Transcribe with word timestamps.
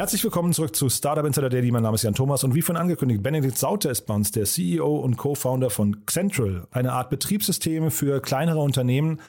Herzlich 0.00 0.24
willkommen 0.24 0.54
zurück 0.54 0.74
zu 0.74 0.88
Startup 0.88 1.26
Insider 1.26 1.50
Daily. 1.50 1.70
Mein 1.70 1.82
Name 1.82 1.94
ist 1.94 2.04
Jan 2.04 2.14
Thomas 2.14 2.42
und 2.42 2.54
wie 2.54 2.62
vorhin 2.62 2.80
angekündigt, 2.80 3.22
Benedikt 3.22 3.58
Sauter 3.58 3.90
ist 3.90 4.06
bei 4.06 4.14
uns 4.14 4.30
der 4.30 4.46
CEO 4.46 4.96
und 4.96 5.18
Co-Founder 5.18 5.68
von 5.68 6.06
Xentral, 6.06 6.66
eine 6.70 6.94
Art 6.94 7.10
Betriebssysteme 7.10 7.90
für 7.90 8.22
kleinere 8.22 8.60
Unternehmen. 8.60 9.20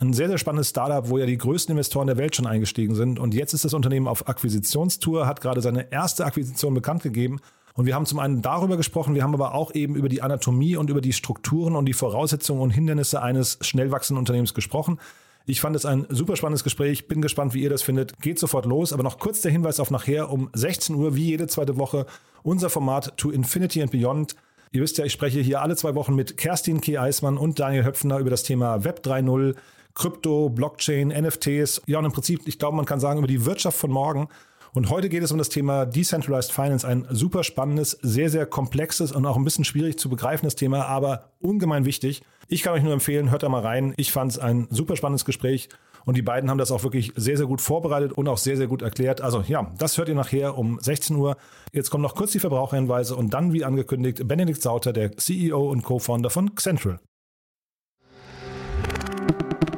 Ein 0.00 0.14
sehr, 0.14 0.28
sehr 0.28 0.38
spannendes 0.38 0.70
Startup, 0.70 1.10
wo 1.10 1.18
ja 1.18 1.26
die 1.26 1.36
größten 1.36 1.72
Investoren 1.72 2.06
der 2.06 2.16
Welt 2.16 2.34
schon 2.34 2.46
eingestiegen 2.46 2.94
sind. 2.94 3.18
Und 3.18 3.34
jetzt 3.34 3.52
ist 3.52 3.66
das 3.66 3.74
Unternehmen 3.74 4.08
auf 4.08 4.26
Akquisitionstour, 4.26 5.26
hat 5.26 5.42
gerade 5.42 5.60
seine 5.60 5.92
erste 5.92 6.24
Akquisition 6.24 6.72
bekannt 6.72 7.02
gegeben. 7.02 7.40
Und 7.74 7.84
wir 7.84 7.94
haben 7.94 8.06
zum 8.06 8.18
einen 8.18 8.40
darüber 8.40 8.78
gesprochen, 8.78 9.14
wir 9.14 9.24
haben 9.24 9.34
aber 9.34 9.52
auch 9.52 9.74
eben 9.74 9.94
über 9.94 10.08
die 10.08 10.22
Anatomie 10.22 10.76
und 10.76 10.88
über 10.88 11.02
die 11.02 11.12
Strukturen 11.12 11.76
und 11.76 11.84
die 11.84 11.92
Voraussetzungen 11.92 12.62
und 12.62 12.70
Hindernisse 12.70 13.20
eines 13.20 13.58
schnell 13.60 13.90
wachsenden 13.90 14.20
Unternehmens 14.20 14.54
gesprochen. 14.54 14.98
Ich 15.46 15.60
fand 15.60 15.76
es 15.76 15.84
ein 15.84 16.06
super 16.08 16.36
spannendes 16.36 16.64
Gespräch. 16.64 17.06
Bin 17.06 17.20
gespannt, 17.20 17.52
wie 17.52 17.62
ihr 17.62 17.68
das 17.68 17.82
findet. 17.82 18.18
Geht 18.20 18.38
sofort 18.38 18.64
los. 18.64 18.92
Aber 18.94 19.02
noch 19.02 19.18
kurz 19.18 19.42
der 19.42 19.52
Hinweis 19.52 19.78
auf 19.78 19.90
nachher 19.90 20.30
um 20.30 20.48
16 20.54 20.96
Uhr, 20.96 21.16
wie 21.16 21.26
jede 21.26 21.46
zweite 21.48 21.76
Woche, 21.76 22.06
unser 22.42 22.70
Format 22.70 23.16
To 23.18 23.30
Infinity 23.30 23.82
and 23.82 23.90
Beyond. 23.90 24.36
Ihr 24.72 24.80
wisst 24.80 24.96
ja, 24.96 25.04
ich 25.04 25.12
spreche 25.12 25.40
hier 25.40 25.60
alle 25.60 25.76
zwei 25.76 25.94
Wochen 25.94 26.14
mit 26.14 26.38
Kerstin 26.38 26.80
K. 26.80 26.98
Eismann 26.98 27.36
und 27.36 27.60
Daniel 27.60 27.84
Höpfner 27.84 28.18
über 28.18 28.30
das 28.30 28.42
Thema 28.42 28.84
Web 28.84 29.02
3.0, 29.04 29.54
Krypto, 29.94 30.48
Blockchain, 30.48 31.08
NFTs. 31.08 31.82
Ja, 31.86 31.98
und 31.98 32.06
im 32.06 32.12
Prinzip, 32.12 32.40
ich 32.46 32.58
glaube, 32.58 32.76
man 32.76 32.86
kann 32.86 32.98
sagen, 32.98 33.18
über 33.18 33.28
die 33.28 33.44
Wirtschaft 33.44 33.78
von 33.78 33.90
morgen. 33.90 34.28
Und 34.74 34.90
heute 34.90 35.08
geht 35.08 35.22
es 35.22 35.30
um 35.30 35.38
das 35.38 35.50
Thema 35.50 35.86
Decentralized 35.86 36.50
Finance, 36.50 36.86
ein 36.86 37.06
super 37.08 37.44
spannendes, 37.44 37.96
sehr, 38.02 38.28
sehr 38.28 38.44
komplexes 38.44 39.12
und 39.12 39.24
auch 39.24 39.36
ein 39.36 39.44
bisschen 39.44 39.64
schwierig 39.64 40.00
zu 40.00 40.08
begreifendes 40.08 40.56
Thema, 40.56 40.86
aber 40.86 41.30
ungemein 41.40 41.84
wichtig. 41.84 42.22
Ich 42.48 42.62
kann 42.62 42.74
euch 42.74 42.82
nur 42.82 42.92
empfehlen, 42.92 43.30
hört 43.30 43.44
da 43.44 43.48
mal 43.48 43.62
rein. 43.62 43.94
Ich 43.96 44.10
fand 44.10 44.32
es 44.32 44.38
ein 44.40 44.66
super 44.70 44.96
spannendes 44.96 45.24
Gespräch 45.24 45.68
und 46.04 46.16
die 46.16 46.22
beiden 46.22 46.50
haben 46.50 46.58
das 46.58 46.72
auch 46.72 46.82
wirklich 46.82 47.12
sehr, 47.14 47.36
sehr 47.36 47.46
gut 47.46 47.60
vorbereitet 47.60 48.14
und 48.14 48.26
auch 48.26 48.36
sehr, 48.36 48.56
sehr 48.56 48.66
gut 48.66 48.82
erklärt. 48.82 49.20
Also 49.20 49.44
ja, 49.46 49.72
das 49.78 49.96
hört 49.96 50.08
ihr 50.08 50.16
nachher 50.16 50.58
um 50.58 50.80
16 50.80 51.14
Uhr. 51.14 51.36
Jetzt 51.72 51.90
kommen 51.90 52.02
noch 52.02 52.16
kurz 52.16 52.32
die 52.32 52.40
Verbraucherhinweise 52.40 53.14
und 53.14 53.32
dann, 53.32 53.52
wie 53.52 53.64
angekündigt, 53.64 54.26
Benedikt 54.26 54.60
Sauter, 54.60 54.92
der 54.92 55.16
CEO 55.16 55.70
und 55.70 55.82
Co-Founder 55.84 56.30
von 56.30 56.52
Xentral. 56.52 56.98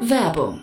Werbung. 0.01 0.63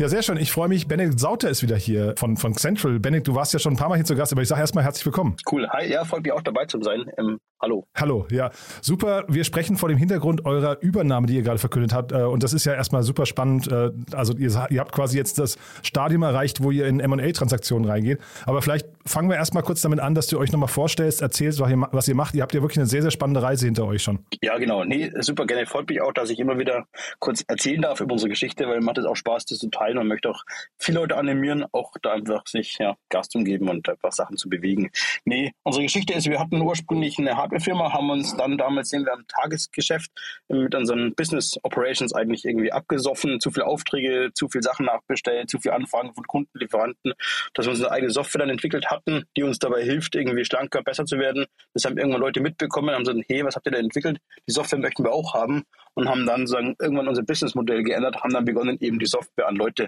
Ja, 0.00 0.08
sehr 0.08 0.22
schön. 0.22 0.38
Ich 0.38 0.50
freue 0.50 0.68
mich. 0.68 0.88
Benedikt 0.88 1.20
Sauter 1.20 1.50
ist 1.50 1.62
wieder 1.62 1.76
hier 1.76 2.14
von, 2.16 2.38
von 2.38 2.54
Central. 2.54 2.98
Benedikt, 2.98 3.28
du 3.28 3.34
warst 3.34 3.52
ja 3.52 3.58
schon 3.58 3.74
ein 3.74 3.76
paar 3.76 3.90
Mal 3.90 3.96
hier 3.96 4.06
zu 4.06 4.16
Gast, 4.16 4.32
aber 4.32 4.40
ich 4.40 4.48
sage 4.48 4.62
erstmal 4.62 4.82
herzlich 4.82 5.04
willkommen. 5.04 5.36
Cool. 5.52 5.68
Hi, 5.68 5.92
ja, 5.92 6.06
freut 6.06 6.22
mich 6.22 6.32
auch 6.32 6.40
dabei 6.40 6.64
zu 6.64 6.82
sein. 6.82 7.04
Ähm, 7.18 7.38
hallo. 7.60 7.84
Hallo, 7.94 8.26
ja. 8.30 8.50
Super. 8.80 9.24
Wir 9.28 9.44
sprechen 9.44 9.76
vor 9.76 9.90
dem 9.90 9.98
Hintergrund 9.98 10.46
eurer 10.46 10.78
Übernahme, 10.80 11.26
die 11.26 11.34
ihr 11.34 11.42
gerade 11.42 11.58
verkündet 11.58 11.92
habt. 11.92 12.12
Äh, 12.12 12.22
Und 12.22 12.42
das 12.42 12.54
ist 12.54 12.64
ja 12.64 12.72
erstmal 12.72 13.02
super 13.02 13.26
spannend. 13.26 13.70
Äh, 13.70 13.90
Also 14.14 14.34
ihr, 14.38 14.50
ihr 14.70 14.80
habt 14.80 14.92
quasi 14.92 15.18
jetzt 15.18 15.38
das 15.38 15.58
Stadium 15.82 16.22
erreicht, 16.22 16.62
wo 16.62 16.70
ihr 16.70 16.86
in 16.86 17.00
M&A-Transaktionen 17.00 17.86
reingeht. 17.86 18.20
Aber 18.46 18.62
vielleicht 18.62 18.88
fangen 19.04 19.28
wir 19.28 19.36
erstmal 19.36 19.62
kurz 19.64 19.82
damit 19.82 20.00
an, 20.00 20.14
dass 20.14 20.28
du 20.28 20.38
euch 20.38 20.50
nochmal 20.50 20.70
vorstellst, 20.70 21.20
erzählst, 21.20 21.60
was 21.60 21.68
ihr, 21.70 21.88
was 21.92 22.08
ihr 22.08 22.14
macht. 22.14 22.34
Ihr 22.34 22.40
habt 22.40 22.54
ja 22.54 22.62
wirklich 22.62 22.78
eine 22.78 22.86
sehr, 22.86 23.02
sehr 23.02 23.10
spannende 23.10 23.42
Reise 23.42 23.66
hinter 23.66 23.84
euch 23.84 24.02
schon. 24.02 24.20
Ja, 24.40 24.56
genau. 24.56 24.82
Nee, 24.82 25.12
super 25.20 25.44
gerne. 25.44 25.66
Freut 25.66 25.90
mich 25.90 26.00
auch, 26.00 26.14
dass 26.14 26.30
ich 26.30 26.38
immer 26.38 26.58
wieder 26.58 26.86
kurz 27.18 27.44
erzählen 27.46 27.82
darf 27.82 28.00
über 28.00 28.14
unsere 28.14 28.30
Geschichte, 28.30 28.66
weil 28.66 28.80
macht 28.80 28.96
es 28.96 29.04
auch 29.04 29.16
Spaß, 29.16 29.44
das 29.44 29.58
zu 29.58 29.68
teilen 29.68 29.89
und 29.98 30.08
möchte 30.08 30.30
auch 30.30 30.42
viele 30.78 31.00
Leute 31.00 31.16
animieren, 31.16 31.64
auch 31.72 31.92
da 32.02 32.12
einfach 32.12 32.46
sich 32.46 32.78
ja, 32.78 32.96
Gas 33.08 33.28
zu 33.28 33.42
geben 33.42 33.68
und 33.68 33.88
einfach 33.88 34.12
Sachen 34.12 34.36
zu 34.36 34.48
bewegen. 34.48 34.90
Nee, 35.24 35.52
unsere 35.62 35.84
Geschichte 35.84 36.12
ist, 36.14 36.28
wir 36.28 36.40
hatten 36.40 36.60
ursprünglich 36.60 37.18
eine 37.18 37.36
Hardwarefirma, 37.36 37.92
haben 37.92 38.10
uns 38.10 38.36
dann 38.36 38.58
damals 38.58 38.90
sehen 38.90 39.04
wir 39.04 39.12
am 39.12 39.26
Tagesgeschäft 39.26 40.10
mit 40.48 40.74
unseren 40.74 41.14
Business 41.14 41.58
Operations 41.62 42.12
eigentlich 42.12 42.44
irgendwie 42.44 42.72
abgesoffen, 42.72 43.40
zu 43.40 43.50
viele 43.50 43.66
Aufträge, 43.66 44.30
zu 44.34 44.48
viele 44.48 44.62
Sachen 44.62 44.86
nachbestellt, 44.86 45.50
zu 45.50 45.58
viele 45.58 45.74
Anfragen 45.74 46.14
von 46.14 46.26
Kunden, 46.26 46.58
Lieferanten, 46.58 47.12
dass 47.54 47.66
wir 47.66 47.70
unsere 47.70 47.90
eigene 47.90 48.10
Software 48.10 48.40
dann 48.40 48.50
entwickelt 48.50 48.90
hatten, 48.90 49.24
die 49.36 49.42
uns 49.42 49.58
dabei 49.58 49.82
hilft, 49.82 50.14
irgendwie 50.14 50.44
schlanker, 50.44 50.82
besser 50.82 51.04
zu 51.04 51.18
werden. 51.18 51.46
Das 51.74 51.84
haben 51.84 51.98
irgendwann 51.98 52.20
Leute 52.20 52.40
mitbekommen, 52.40 52.94
haben 52.94 53.04
gesagt, 53.04 53.24
hey, 53.28 53.44
was 53.44 53.56
habt 53.56 53.66
ihr 53.66 53.72
da 53.72 53.78
entwickelt? 53.78 54.18
Die 54.48 54.52
Software 54.52 54.78
möchten 54.78 55.04
wir 55.04 55.12
auch 55.12 55.34
haben 55.34 55.64
und 55.94 56.08
haben 56.08 56.26
dann 56.26 56.46
sagen, 56.46 56.76
irgendwann 56.80 57.08
unser 57.08 57.22
Businessmodell 57.22 57.82
geändert, 57.82 58.22
haben 58.22 58.32
dann 58.32 58.44
begonnen, 58.44 58.76
eben 58.80 58.98
die 58.98 59.06
Software 59.06 59.48
an 59.48 59.56
Leute, 59.56 59.79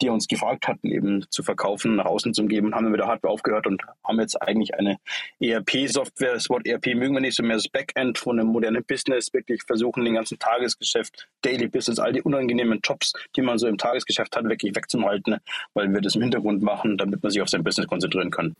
die 0.00 0.08
uns 0.08 0.28
gefragt 0.28 0.68
hatten, 0.68 0.90
eben 0.90 1.24
zu 1.30 1.42
verkaufen, 1.42 1.96
nach 1.96 2.06
außen 2.06 2.34
zu 2.34 2.46
geben, 2.46 2.74
haben 2.74 2.84
dann 2.84 2.92
mit 2.92 3.00
der 3.00 3.08
Hardware 3.08 3.32
aufgehört 3.32 3.66
und 3.66 3.82
haben 4.04 4.20
jetzt 4.20 4.40
eigentlich 4.40 4.74
eine 4.74 4.98
ERP-Software. 5.40 6.34
Das 6.34 6.48
Wort 6.48 6.66
ERP 6.66 6.94
mögen 6.94 7.14
wir 7.14 7.20
nicht 7.20 7.36
so 7.36 7.42
mehr 7.42 7.56
das 7.56 7.68
Backend 7.68 8.18
von 8.18 8.38
einem 8.38 8.48
modernen 8.48 8.84
Business, 8.84 9.32
wirklich 9.32 9.62
versuchen, 9.62 10.04
den 10.04 10.14
ganzen 10.14 10.38
Tagesgeschäft, 10.38 11.28
Daily 11.42 11.68
Business, 11.68 11.98
all 11.98 12.12
die 12.12 12.22
unangenehmen 12.22 12.80
Jobs, 12.82 13.12
die 13.36 13.42
man 13.42 13.58
so 13.58 13.66
im 13.66 13.78
Tagesgeschäft 13.78 14.36
hat, 14.36 14.44
wirklich 14.44 14.74
wegzuhalten, 14.74 15.38
weil 15.74 15.92
wir 15.92 16.00
das 16.00 16.14
im 16.14 16.22
Hintergrund 16.22 16.62
machen, 16.62 16.96
damit 16.98 17.22
man 17.22 17.30
sich 17.30 17.42
auf 17.42 17.48
sein 17.48 17.64
Business 17.64 17.86
konzentrieren 17.86 18.30
kann. 18.30 18.54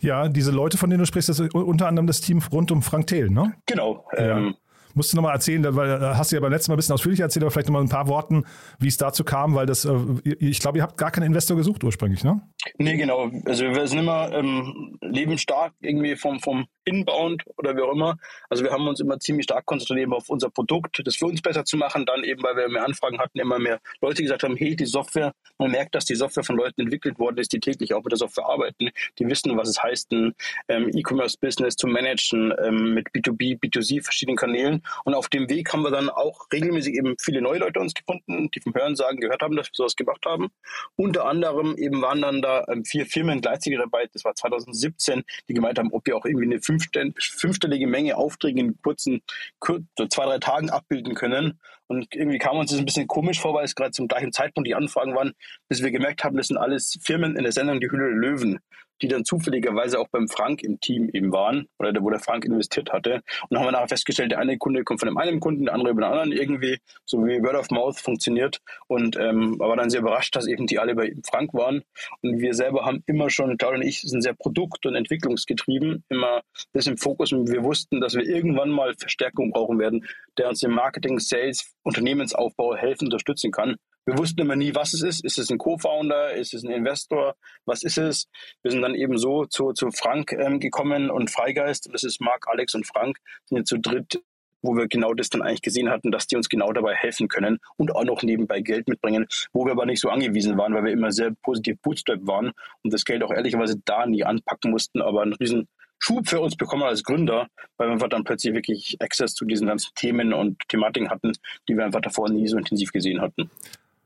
Ja, 0.00 0.28
diese 0.28 0.50
Leute, 0.50 0.78
von 0.78 0.90
denen 0.90 1.00
du 1.00 1.06
sprichst, 1.06 1.28
das 1.28 1.40
ist 1.40 1.54
unter 1.54 1.86
anderem 1.86 2.06
das 2.06 2.20
Team 2.20 2.42
rund 2.52 2.70
um 2.70 2.82
Frank 2.82 3.06
Thiel, 3.06 3.30
ne? 3.30 3.54
Genau. 3.66 4.06
Ja. 4.12 4.38
Ähm, 4.38 4.54
Musst 4.94 5.12
du 5.12 5.16
nochmal 5.16 5.34
erzählen, 5.34 5.64
weil 5.76 5.90
äh, 5.90 6.14
hast 6.14 6.32
du 6.32 6.36
ja 6.36 6.40
beim 6.40 6.52
letzten 6.52 6.70
Mal 6.70 6.74
ein 6.74 6.78
bisschen 6.78 6.94
ausführlicher 6.94 7.24
erzählt, 7.24 7.42
aber 7.44 7.50
vielleicht 7.50 7.68
nochmal 7.68 7.82
ein 7.82 7.88
paar 7.88 8.08
Worten, 8.08 8.44
wie 8.78 8.88
es 8.88 8.96
dazu 8.96 9.24
kam, 9.24 9.54
weil 9.54 9.66
das, 9.66 9.84
äh, 9.84 9.96
ich 10.24 10.60
glaube, 10.60 10.78
ihr 10.78 10.82
habt 10.82 10.96
gar 10.96 11.10
keinen 11.10 11.24
Investor 11.24 11.56
gesucht 11.56 11.84
ursprünglich, 11.84 12.24
ne? 12.24 12.40
Nee, 12.78 12.96
genau. 12.96 13.30
Also 13.44 13.64
wir 13.64 13.86
sind 13.86 14.00
immer 14.00 14.32
ähm, 14.32 14.98
lebensstark 15.00 15.72
irgendwie 15.80 16.16
vom, 16.16 16.40
vom 16.40 16.66
Inbound 16.84 17.44
oder 17.56 17.76
wie 17.76 17.82
auch 17.82 17.92
immer. 17.92 18.16
Also 18.48 18.64
wir 18.64 18.72
haben 18.72 18.86
uns 18.86 19.00
immer 19.00 19.18
ziemlich 19.18 19.44
stark 19.44 19.66
konzentriert 19.66 20.10
auf 20.12 20.28
unser 20.28 20.50
Produkt, 20.50 21.00
das 21.04 21.16
für 21.16 21.26
uns 21.26 21.40
besser 21.40 21.64
zu 21.64 21.76
machen. 21.76 22.04
Dann 22.06 22.24
eben, 22.24 22.42
weil 22.42 22.56
wir 22.56 22.68
mehr 22.68 22.84
Anfragen 22.84 23.18
hatten, 23.18 23.38
immer 23.38 23.58
mehr 23.58 23.80
Leute 24.00 24.22
gesagt 24.22 24.42
haben, 24.42 24.56
hey, 24.56 24.76
die 24.76 24.86
Software, 24.86 25.32
man 25.58 25.70
merkt, 25.70 25.94
dass 25.94 26.04
die 26.04 26.14
Software 26.14 26.44
von 26.44 26.56
Leuten 26.56 26.80
entwickelt 26.80 27.18
worden 27.18 27.38
ist, 27.38 27.52
die 27.52 27.60
täglich 27.60 27.94
auch 27.94 28.02
mit 28.02 28.12
der 28.12 28.18
Software 28.18 28.46
arbeiten, 28.46 28.90
die 29.18 29.26
wissen, 29.26 29.56
was 29.56 29.68
es 29.68 29.82
heißt, 29.82 30.12
ein 30.12 30.34
ähm, 30.68 30.90
E-Commerce-Business 30.92 31.76
zu 31.76 31.86
managen 31.86 32.52
ähm, 32.62 32.94
mit 32.94 33.08
B2B, 33.10 33.60
B2C, 33.60 34.02
verschiedenen 34.02 34.36
Kanälen. 34.36 34.79
Und 35.04 35.14
auf 35.14 35.28
dem 35.28 35.48
Weg 35.48 35.72
haben 35.72 35.82
wir 35.82 35.90
dann 35.90 36.10
auch 36.10 36.46
regelmäßig 36.52 36.94
eben 36.94 37.16
viele 37.20 37.40
neue 37.40 37.58
Leute 37.58 37.80
uns 37.80 37.94
gefunden, 37.94 38.50
die 38.50 38.60
vom 38.60 38.74
Hörensagen 38.74 39.20
gehört 39.20 39.42
haben, 39.42 39.56
dass 39.56 39.68
wir 39.68 39.74
sowas 39.74 39.96
gemacht 39.96 40.24
haben. 40.26 40.48
Unter 40.96 41.26
anderem 41.26 41.76
eben 41.76 42.02
waren 42.02 42.22
dann 42.22 42.42
da 42.42 42.64
ähm, 42.68 42.84
vier 42.84 43.06
Firmen 43.06 43.40
gleichzeitig 43.40 43.78
dabei, 43.78 44.08
das 44.12 44.24
war 44.24 44.34
2017, 44.34 45.22
die 45.48 45.54
gemeint 45.54 45.78
haben, 45.78 45.92
ob 45.92 46.06
wir 46.06 46.16
auch 46.16 46.24
irgendwie 46.24 46.46
eine 46.46 46.60
fünfstell- 46.60 47.14
fünfstellige 47.18 47.86
Menge 47.86 48.16
Aufträge 48.16 48.60
in 48.60 48.80
kurzen, 48.82 49.22
zwei, 49.60 50.24
drei 50.24 50.38
Tagen 50.38 50.70
abbilden 50.70 51.14
können. 51.14 51.58
Und 51.90 52.06
irgendwie 52.14 52.38
kam 52.38 52.56
uns 52.56 52.70
das 52.70 52.78
ein 52.78 52.84
bisschen 52.84 53.08
komisch 53.08 53.40
vor, 53.40 53.52
weil 53.52 53.64
es 53.64 53.74
gerade 53.74 53.90
zum 53.90 54.06
gleichen 54.06 54.32
Zeitpunkt 54.32 54.68
die 54.68 54.76
Anfragen 54.76 55.16
waren, 55.16 55.32
bis 55.68 55.82
wir 55.82 55.90
gemerkt 55.90 56.22
haben, 56.22 56.36
das 56.36 56.46
sind 56.46 56.56
alles 56.56 56.96
Firmen 57.02 57.34
in 57.34 57.42
der 57.42 57.50
Sendung 57.50 57.80
Die 57.80 57.90
Hülle 57.90 58.10
der 58.10 58.16
Löwen 58.16 58.60
die 59.02 59.08
dann 59.08 59.24
zufälligerweise 59.24 59.98
auch 59.98 60.08
beim 60.08 60.28
Frank 60.28 60.62
im 60.62 60.80
Team 60.80 61.08
eben 61.12 61.32
waren 61.32 61.66
oder 61.78 61.92
wo 62.00 62.10
der 62.10 62.20
Frank 62.20 62.44
investiert 62.44 62.92
hatte. 62.92 63.14
Und 63.14 63.22
dann 63.50 63.60
haben 63.60 63.66
wir 63.66 63.72
nachher 63.72 63.88
festgestellt, 63.88 64.32
der 64.32 64.38
eine 64.38 64.58
Kunde 64.58 64.84
kommt 64.84 65.00
von 65.00 65.08
dem 65.08 65.18
einen 65.18 65.40
Kunden, 65.40 65.64
der 65.64 65.74
andere 65.74 65.90
über 65.90 66.02
den 66.02 66.10
anderen 66.10 66.32
irgendwie, 66.32 66.78
so 67.04 67.24
wie 67.24 67.42
Word 67.42 67.56
of 67.56 67.70
Mouth 67.70 67.98
funktioniert. 67.98 68.60
Und 68.88 69.16
ähm, 69.16 69.58
war 69.58 69.76
dann 69.76 69.90
sehr 69.90 70.00
überrascht, 70.00 70.36
dass 70.36 70.46
eben 70.46 70.66
die 70.66 70.78
alle 70.78 70.94
bei 70.94 71.14
Frank 71.28 71.54
waren. 71.54 71.82
Und 72.22 72.40
wir 72.40 72.54
selber 72.54 72.84
haben 72.84 73.02
immer 73.06 73.30
schon, 73.30 73.56
Claudia 73.56 73.80
und 73.80 73.86
ich, 73.86 74.02
sind 74.02 74.22
sehr 74.22 74.34
produkt- 74.34 74.86
und 74.86 74.94
entwicklungsgetrieben, 74.94 76.04
immer 76.08 76.42
das 76.72 76.86
im 76.86 76.96
Fokus. 76.96 77.32
Und 77.32 77.50
wir 77.50 77.62
wussten, 77.64 78.00
dass 78.00 78.14
wir 78.14 78.24
irgendwann 78.24 78.70
mal 78.70 78.94
Verstärkung 78.98 79.52
brauchen 79.52 79.78
werden, 79.78 80.06
der 80.38 80.48
uns 80.48 80.62
im 80.62 80.72
Marketing, 80.72 81.18
Sales, 81.18 81.72
Unternehmensaufbau 81.82 82.76
helfen, 82.76 83.06
unterstützen 83.06 83.50
kann. 83.50 83.76
Wir 84.06 84.18
wussten 84.18 84.40
immer 84.40 84.56
nie, 84.56 84.74
was 84.74 84.94
es 84.94 85.02
ist. 85.02 85.24
Ist 85.24 85.38
es 85.38 85.50
ein 85.50 85.58
Co-Founder? 85.58 86.32
Ist 86.32 86.54
es 86.54 86.64
ein 86.64 86.70
Investor? 86.70 87.34
Was 87.64 87.82
ist 87.82 87.98
es? 87.98 88.28
Wir 88.62 88.70
sind 88.70 88.82
dann 88.82 88.94
eben 88.94 89.18
so 89.18 89.44
zu, 89.44 89.72
zu 89.72 89.90
Frank 89.90 90.32
ähm, 90.32 90.58
gekommen 90.60 91.10
und 91.10 91.30
Freigeist. 91.30 91.88
Das 91.92 92.04
ist 92.04 92.20
Marc, 92.20 92.48
Alex 92.48 92.74
und 92.74 92.86
Frank. 92.86 93.18
Sind 93.46 93.58
jetzt 93.58 93.68
zu 93.68 93.78
dritt 93.78 94.20
wo 94.62 94.76
wir 94.76 94.88
genau 94.88 95.14
das 95.14 95.30
dann 95.30 95.42
eigentlich 95.42 95.62
gesehen 95.62 95.90
hatten, 95.90 96.10
dass 96.10 96.26
die 96.26 96.36
uns 96.36 96.48
genau 96.48 96.72
dabei 96.72 96.94
helfen 96.94 97.28
können 97.28 97.58
und 97.76 97.94
auch 97.94 98.04
noch 98.04 98.22
nebenbei 98.22 98.60
Geld 98.60 98.88
mitbringen, 98.88 99.26
wo 99.52 99.64
wir 99.64 99.72
aber 99.72 99.86
nicht 99.86 100.00
so 100.00 100.08
angewiesen 100.10 100.58
waren, 100.58 100.74
weil 100.74 100.84
wir 100.84 100.92
immer 100.92 101.12
sehr 101.12 101.32
positiv 101.42 101.80
Bootstrap 101.82 102.20
waren 102.22 102.52
und 102.82 102.92
das 102.92 103.04
Geld 103.04 103.22
auch 103.22 103.32
ehrlicherweise 103.32 103.80
da 103.84 104.06
nie 104.06 104.24
anpacken 104.24 104.70
mussten, 104.70 105.00
aber 105.00 105.22
einen 105.22 105.34
riesen 105.34 105.68
Schub 106.00 106.28
für 106.28 106.40
uns 106.40 106.56
bekommen 106.56 106.82
als 106.82 107.04
Gründer, 107.04 107.46
weil 107.76 107.88
wir 108.00 108.08
dann 108.08 108.24
plötzlich 108.24 108.54
wirklich 108.54 108.96
Access 109.00 109.34
zu 109.34 109.44
diesen 109.44 109.68
ganzen 109.68 109.90
Themen 109.94 110.32
und 110.32 110.58
Thematiken 110.68 111.10
hatten, 111.10 111.32
die 111.68 111.76
wir 111.76 111.84
einfach 111.84 112.00
davor 112.00 112.28
nie 112.28 112.48
so 112.48 112.56
intensiv 112.56 112.90
gesehen 112.90 113.20
hatten. 113.20 113.50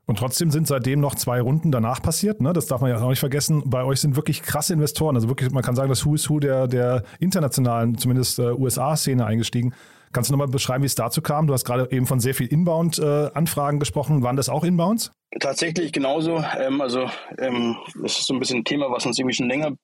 Und 0.05 0.19
trotzdem 0.19 0.51
sind 0.51 0.67
seitdem 0.67 0.99
noch 0.99 1.15
zwei 1.15 1.41
Runden 1.41 1.71
danach 1.71 2.01
passiert. 2.01 2.39
Ne? 2.39 2.53
Das 2.53 2.67
darf 2.67 2.81
man 2.81 2.91
ja 2.91 3.01
auch 3.01 3.09
nicht 3.09 3.19
vergessen. 3.19 3.63
Bei 3.65 3.83
euch 3.83 4.01
sind 4.01 4.15
wirklich 4.15 4.43
krasse 4.43 4.73
Investoren. 4.73 5.15
Also 5.15 5.29
wirklich, 5.29 5.49
man 5.51 5.63
kann 5.63 5.75
sagen, 5.75 5.89
das 5.89 6.05
Who 6.05 6.13
is 6.13 6.29
Who 6.29 6.39
der, 6.39 6.67
der 6.67 7.03
internationalen, 7.19 7.97
zumindest 7.97 8.37
äh, 8.37 8.51
USA-Szene 8.51 9.25
eingestiegen. 9.25 9.73
Kannst 10.11 10.29
du 10.29 10.33
nochmal 10.33 10.47
beschreiben, 10.47 10.83
wie 10.83 10.87
es 10.87 10.95
dazu 10.95 11.21
kam? 11.21 11.47
Du 11.47 11.53
hast 11.53 11.65
gerade 11.65 11.91
eben 11.91 12.05
von 12.05 12.19
sehr 12.19 12.35
viel 12.35 12.47
Inbound-Anfragen 12.47 13.77
äh, 13.77 13.79
gesprochen. 13.79 14.21
Waren 14.21 14.35
das 14.35 14.47
auch 14.47 14.63
Inbounds? 14.63 15.11
Tatsächlich 15.39 15.91
genauso. 15.91 16.43
Ähm, 16.57 16.79
also 16.79 17.09
ähm, 17.37 17.77
das 18.01 18.19
ist 18.19 18.27
so 18.27 18.33
ein 18.33 18.39
bisschen 18.39 18.59
ein 18.59 18.65
Thema, 18.65 18.89
was 18.89 19.05
uns 19.05 19.19
irgendwie 19.19 19.35
schon 19.35 19.49
länger 19.49 19.75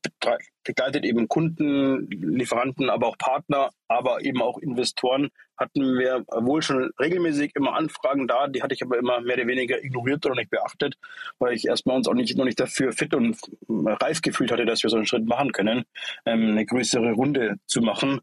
begleitet. 0.64 1.04
Eben 1.04 1.28
Kunden, 1.28 2.10
Lieferanten, 2.10 2.90
aber 2.90 3.08
auch 3.08 3.18
Partner, 3.18 3.70
aber 3.88 4.24
eben 4.24 4.42
auch 4.42 4.58
Investoren 4.60 5.30
hatten 5.62 6.00
wir 6.00 6.26
wohl 6.28 6.62
schon 6.62 6.92
regelmäßig 7.00 7.56
immer 7.56 7.76
Anfragen 7.76 8.28
da. 8.28 8.48
Die 8.48 8.64
hatte 8.64 8.74
ich 8.74 8.82
aber 8.82 8.98
immer 8.98 9.22
mehr 9.22 9.36
oder 9.38 9.48
weniger 9.48 9.82
ignoriert 9.84 10.26
oder 10.26 10.36
nicht 10.36 10.50
beachtet, 10.50 10.96
weil 11.40 11.54
ich 11.54 11.66
erstmal 11.66 11.98
uns 11.98 12.08
auch 12.08 12.14
nicht, 12.14 12.36
noch 12.36 12.46
nicht 12.46 12.60
dafür 12.60 12.92
fit 12.92 13.14
und 13.14 13.38
reif 13.70 14.22
gefühlt 14.22 14.52
hatte, 14.52 14.66
dass 14.66 14.82
wir 14.82 14.90
so 14.90 14.98
einen 14.98 15.06
Schritt 15.06 15.28
machen 15.28 15.52
können, 15.52 15.84
ähm, 16.26 16.52
eine 16.52 16.66
größere 16.66 17.12
Runde 17.12 17.58
zu 17.68 17.82
machen. 17.82 18.22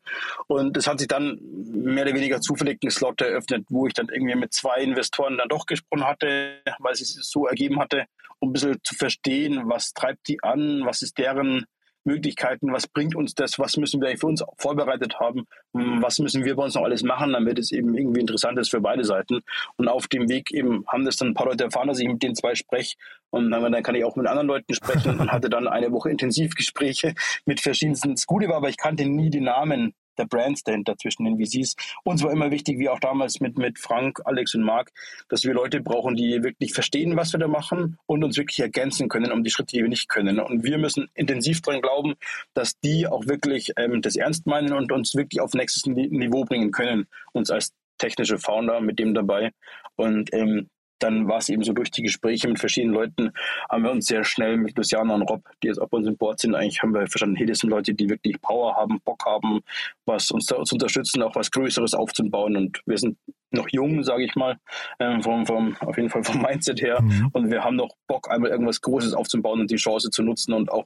Und 0.49 0.77
es 0.77 0.89
hat 0.89 0.99
sich 0.99 1.09
dann 1.09 1.39
mehr 1.41 2.05
oder 2.05 2.15
weniger 2.15 2.41
zufällig 2.41 2.83
ein 2.83 2.91
Slot 2.91 3.21
eröffnet, 3.21 3.65
wo 3.71 3.87
ich 3.87 3.95
dann 3.95 4.09
irgendwie 4.09 4.35
mit 4.35 4.53
zwei 4.53 4.83
Investoren 4.83 5.39
dann 5.39 5.49
doch 5.49 5.67
gesprochen 5.67 6.07
hatte, 6.07 6.61
weil 6.81 6.97
so 7.15 7.47
ergeben 7.47 7.79
hatte, 7.79 8.07
um 8.39 8.51
ein 8.51 8.53
bisschen 8.53 8.79
zu 8.85 8.95
verstehen, 8.95 9.63
was 9.65 9.93
treibt 9.93 10.29
die 10.29 10.43
an, 10.43 10.83
was 10.85 11.03
ist 11.03 11.19
deren 11.19 11.65
Möglichkeiten, 12.05 12.73
was 12.73 12.87
bringt 12.87 13.15
uns 13.15 13.35
das, 13.35 13.59
was 13.59 13.77
müssen 13.77 14.01
wir 14.01 14.17
für 14.17 14.29
uns 14.29 14.43
vorbereitet 14.57 15.21
haben, 15.21 15.47
was 15.73 16.19
müssen 16.21 16.45
wir 16.45 16.57
bei 16.57 16.65
uns 16.65 16.75
noch 16.75 16.85
alles 16.85 17.03
machen, 17.03 17.33
damit 17.33 17.59
es 17.59 17.71
eben 17.71 17.95
irgendwie 17.95 18.21
interessant 18.21 18.59
ist 18.59 18.71
für 18.71 18.81
beide 18.81 19.05
Seiten. 19.05 19.41
Und 19.77 19.89
auf 19.89 20.07
dem 20.07 20.29
Weg 20.29 20.51
eben 20.53 20.85
haben 20.87 21.05
das 21.05 21.17
dann 21.17 21.29
ein 21.29 21.35
paar 21.35 21.47
Leute 21.47 21.65
erfahren, 21.65 21.89
dass 21.89 21.99
ich 21.99 22.09
mit 22.09 22.23
den 22.23 22.35
zwei 22.35 22.55
spreche 22.55 22.95
und 23.31 23.51
dann 23.51 23.83
kann 23.83 23.95
ich 23.95 24.05
auch 24.05 24.17
mit 24.17 24.27
anderen 24.27 24.47
Leuten 24.47 24.73
sprechen 24.73 25.21
und 25.21 25.31
hatte 25.31 25.51
dann 25.51 25.69
eine 25.69 25.93
Woche 25.93 26.11
Intensivgespräche 26.11 27.15
mit 27.45 27.61
verschiedensten. 27.61 28.15
Das 28.15 28.27
Gute 28.27 28.49
war 28.49 28.57
aber, 28.57 28.71
ich 28.71 28.79
kannte 28.79 29.05
nie 29.05 29.29
die 29.29 29.41
Namen 29.41 29.93
der 30.19 30.27
Brands 30.27 30.63
dahinter 30.65 30.97
zwischen 30.97 31.25
den 31.25 31.39
VCs. 31.39 31.77
Uns 32.05 32.23
war 32.23 32.33
immer 32.33 32.51
wichtig, 32.51 32.79
wie 32.79 32.89
auch 32.89 33.01
damals 33.01 33.41
mit, 33.41 33.59
mit 33.59 33.79
Frank, 33.79 34.21
Alex 34.25 34.55
und 34.55 34.63
Marc, 34.63 34.91
dass 35.29 35.45
wir 35.45 35.55
Leute 35.55 35.81
brauchen, 35.81 36.17
die 36.17 36.43
wirklich 36.43 36.73
verstehen, 36.73 37.17
was 37.17 37.33
wir 37.33 37.41
da 37.41 37.49
machen 37.49 37.99
und 38.07 38.25
uns 38.25 38.37
wirklich 38.37 38.61
ergänzen 38.61 39.09
können 39.09 39.33
um 39.33 39.45
die 39.45 39.51
Schritte, 39.51 39.77
die 39.77 39.83
wir 39.83 39.89
nicht 39.89 40.09
können. 40.09 40.41
Und 40.41 40.65
wir 40.65 40.79
müssen 40.79 41.09
intensiv 41.15 41.63
daran 41.63 41.81
glauben, 41.81 42.15
dass 42.55 42.79
die 42.81 43.07
auch 43.07 43.27
wirklich 43.27 43.73
ähm, 43.77 44.03
das 44.03 44.17
ernst 44.17 44.47
meinen 44.47 44.73
und 44.73 44.93
uns 44.93 45.15
wirklich 45.15 45.41
auf 45.41 45.55
nächstes 45.55 45.87
Niveau 45.87 46.45
bringen 46.45 46.71
können, 46.71 47.07
uns 47.33 47.51
als 47.51 47.73
technische 47.99 48.39
Founder 48.39 48.81
mit 48.81 48.99
dem 48.99 49.15
dabei. 49.15 49.53
Und 49.97 50.33
ähm, 50.33 50.69
dann 50.99 51.29
war 51.29 51.39
es 51.39 51.49
eben 51.49 51.63
so 51.63 51.73
durch 51.73 51.91
die 51.91 52.03
Gespräche 52.03 52.49
mit 52.49 52.59
verschiedenen 52.59 52.95
Leuten, 52.95 53.33
haben 53.69 53.85
wir 53.85 53.91
uns 53.91 54.07
sehr 54.07 54.25
schnell 54.25 54.57
mit 54.57 54.77
Luciana 54.77 55.15
und 55.15 55.23
Rob, 55.23 55.43
die 55.63 55.69
jetzt 55.69 55.81
auf 55.81 55.93
uns 55.93 56.07
im 56.07 56.17
Board 56.17 56.41
sind, 56.41 56.55
eigentlich 56.55 56.83
haben 56.83 56.95
wir 56.95 57.07
verstanden, 57.07 57.37
hey, 57.37 57.47
das 57.47 57.59
sind 57.59 57.71
Leute, 57.71 57.95
die 57.95 58.09
wirklich 58.09 58.41
Power 58.41 58.77
haben, 58.77 59.01
Bock 59.05 59.25
haben, 59.27 59.61
was 60.07 60.31
uns 60.31 60.47
da 60.47 60.63
zu 60.65 60.75
unterstützen, 60.75 61.23
auch 61.23 61.35
was 61.35 61.51
Größeres 61.51 61.95
aufzubauen. 61.95 62.57
Und 62.57 62.83
wir 62.87 62.99
sind 62.99 63.17
noch 63.51 63.69
jung, 63.71 64.03
sage 64.03 64.25
ich 64.25 64.35
mal, 64.35 64.59
ähm, 64.99 65.23
vom, 65.23 65.47
vom, 65.47 65.77
auf 65.81 65.97
jeden 65.97 66.11
Fall 66.11 66.25
vom 66.25 66.43
Mindset 66.43 66.83
her. 66.83 67.01
Mhm. 67.01 67.31
Und 67.33 67.51
wir 67.51 67.65
haben 67.65 67.77
noch 67.77 67.95
Bock, 68.07 68.31
einmal 68.31 68.51
irgendwas 68.51 68.81
Großes 68.81 69.15
aufzubauen 69.15 69.61
und 69.61 69.71
die 69.71 69.77
Chance 69.77 70.11
zu 70.11 70.23
nutzen 70.23 70.53
und 70.53 70.71
auch 70.71 70.85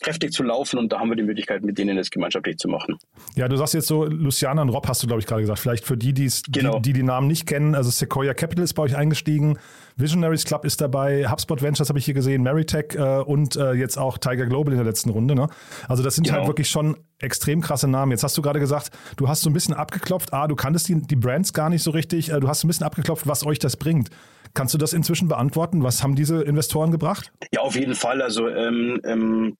kräftig 0.00 0.32
zu 0.32 0.42
laufen 0.42 0.78
und 0.78 0.92
da 0.92 1.00
haben 1.00 1.08
wir 1.08 1.16
die 1.16 1.22
Möglichkeit, 1.22 1.62
mit 1.62 1.78
denen 1.78 1.96
das 1.96 2.10
gemeinschaftlich 2.10 2.56
zu 2.56 2.68
machen. 2.68 2.96
Ja, 3.34 3.48
du 3.48 3.56
sagst 3.56 3.74
jetzt 3.74 3.86
so, 3.86 4.04
Luciana 4.04 4.62
und 4.62 4.70
Rob 4.70 4.86
hast 4.88 5.02
du, 5.02 5.06
glaube 5.06 5.20
ich, 5.20 5.26
gerade 5.26 5.42
gesagt. 5.42 5.60
Vielleicht 5.60 5.84
für 5.84 5.96
die, 5.96 6.12
genau. 6.12 6.78
die, 6.78 6.82
die 6.82 6.92
die 6.92 7.02
Namen 7.02 7.26
nicht 7.26 7.46
kennen, 7.46 7.74
also 7.74 7.90
Sequoia 7.90 8.34
Capital 8.34 8.64
ist 8.64 8.74
bei 8.74 8.82
euch 8.82 8.96
eingestiegen, 8.96 9.58
Visionaries 9.96 10.44
Club 10.44 10.64
ist 10.64 10.80
dabei, 10.80 11.28
HubSpot 11.28 11.62
Ventures 11.62 11.88
habe 11.88 11.98
ich 11.98 12.04
hier 12.04 12.14
gesehen, 12.14 12.42
Meritech 12.42 12.94
äh, 12.94 13.20
und 13.20 13.56
äh, 13.56 13.72
jetzt 13.72 13.98
auch 13.98 14.18
Tiger 14.18 14.46
Global 14.46 14.72
in 14.72 14.78
der 14.78 14.86
letzten 14.86 15.10
Runde. 15.10 15.34
Ne? 15.34 15.48
Also 15.88 16.02
das 16.02 16.14
sind 16.14 16.24
halt 16.24 16.28
genau. 16.28 16.40
halt 16.40 16.48
wirklich 16.48 16.70
schon 16.70 16.96
extrem 17.18 17.60
krasse 17.60 17.88
Namen. 17.88 18.12
Jetzt 18.12 18.24
hast 18.24 18.36
du 18.36 18.42
gerade 18.42 18.60
gesagt, 18.60 18.90
du 19.16 19.28
hast 19.28 19.42
so 19.42 19.50
ein 19.50 19.52
bisschen 19.52 19.74
abgeklopft, 19.74 20.32
ah, 20.32 20.48
du 20.48 20.56
kanntest 20.56 20.88
die, 20.88 21.02
die 21.02 21.16
Brands 21.16 21.52
gar 21.52 21.68
nicht 21.68 21.82
so 21.82 21.90
richtig, 21.90 22.30
äh, 22.30 22.40
du 22.40 22.48
hast 22.48 22.64
ein 22.64 22.68
bisschen 22.68 22.86
abgeklopft, 22.86 23.26
was 23.26 23.44
euch 23.44 23.58
das 23.58 23.76
bringt. 23.76 24.10
Kannst 24.54 24.74
du 24.74 24.78
das 24.78 24.92
inzwischen 24.92 25.28
beantworten? 25.28 25.84
Was 25.84 26.02
haben 26.02 26.16
diese 26.16 26.42
Investoren 26.42 26.90
gebracht? 26.90 27.32
Ja, 27.52 27.60
auf 27.60 27.76
jeden 27.76 27.94
Fall. 27.94 28.20
Also 28.20 28.48
ähm, 28.48 29.00
ähm, 29.04 29.56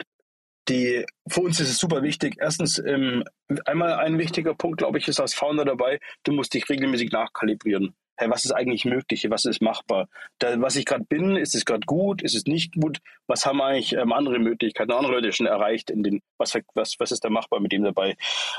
die, 0.70 1.05
für 1.28 1.40
uns 1.40 1.61
ist 1.61 1.69
es 1.69 1.78
super 1.78 2.02
wichtig. 2.02 2.37
Erstens, 2.40 2.78
ähm, 2.78 3.25
einmal 3.67 3.94
ein 3.94 4.19
wichtiger 4.19 4.55
Punkt, 4.55 4.78
glaube 4.78 4.99
ich, 4.99 5.08
ist 5.08 5.20
als 5.20 5.34
Founder 5.34 5.64
dabei, 5.64 5.99
du 6.22 6.32
musst 6.32 6.55
dich 6.55 6.69
regelmäßig 6.69 7.11
nachkalibrieren 7.11 7.94
hey, 8.20 8.31
was 8.31 8.44
ist 8.44 8.52
eigentlich 8.52 8.84
möglich, 8.84 9.26
was 9.31 9.46
ist 9.46 9.62
machbar? 9.62 10.06
Da, 10.38 10.61
was 10.61 10.76
ich 10.76 10.84
gerade 10.84 11.05
bin, 11.05 11.37
ist 11.37 11.55
es 11.55 11.64
gerade 11.64 11.87
gut, 11.87 12.20
ist 12.20 12.34
es 12.34 12.44
nicht 12.44 12.75
gut? 12.75 12.99
Was 13.26 13.46
haben 13.46 13.62
eigentlich 13.62 13.94
ähm, 13.94 14.12
andere 14.12 14.38
Möglichkeiten, 14.38 14.93
andere 14.93 15.14
Leute 15.14 15.32
schon 15.32 15.46
erreicht? 15.46 15.90
In 15.90 16.02
den, 16.02 16.20
was, 16.37 16.55
was, 16.75 16.96
was 16.99 17.12
ist 17.12 17.25
da 17.25 17.31
machbar 17.31 17.61
mit 17.61 17.72
dem 17.72 17.82
dabei? 17.82 18.17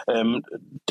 Ähm, 0.07 0.43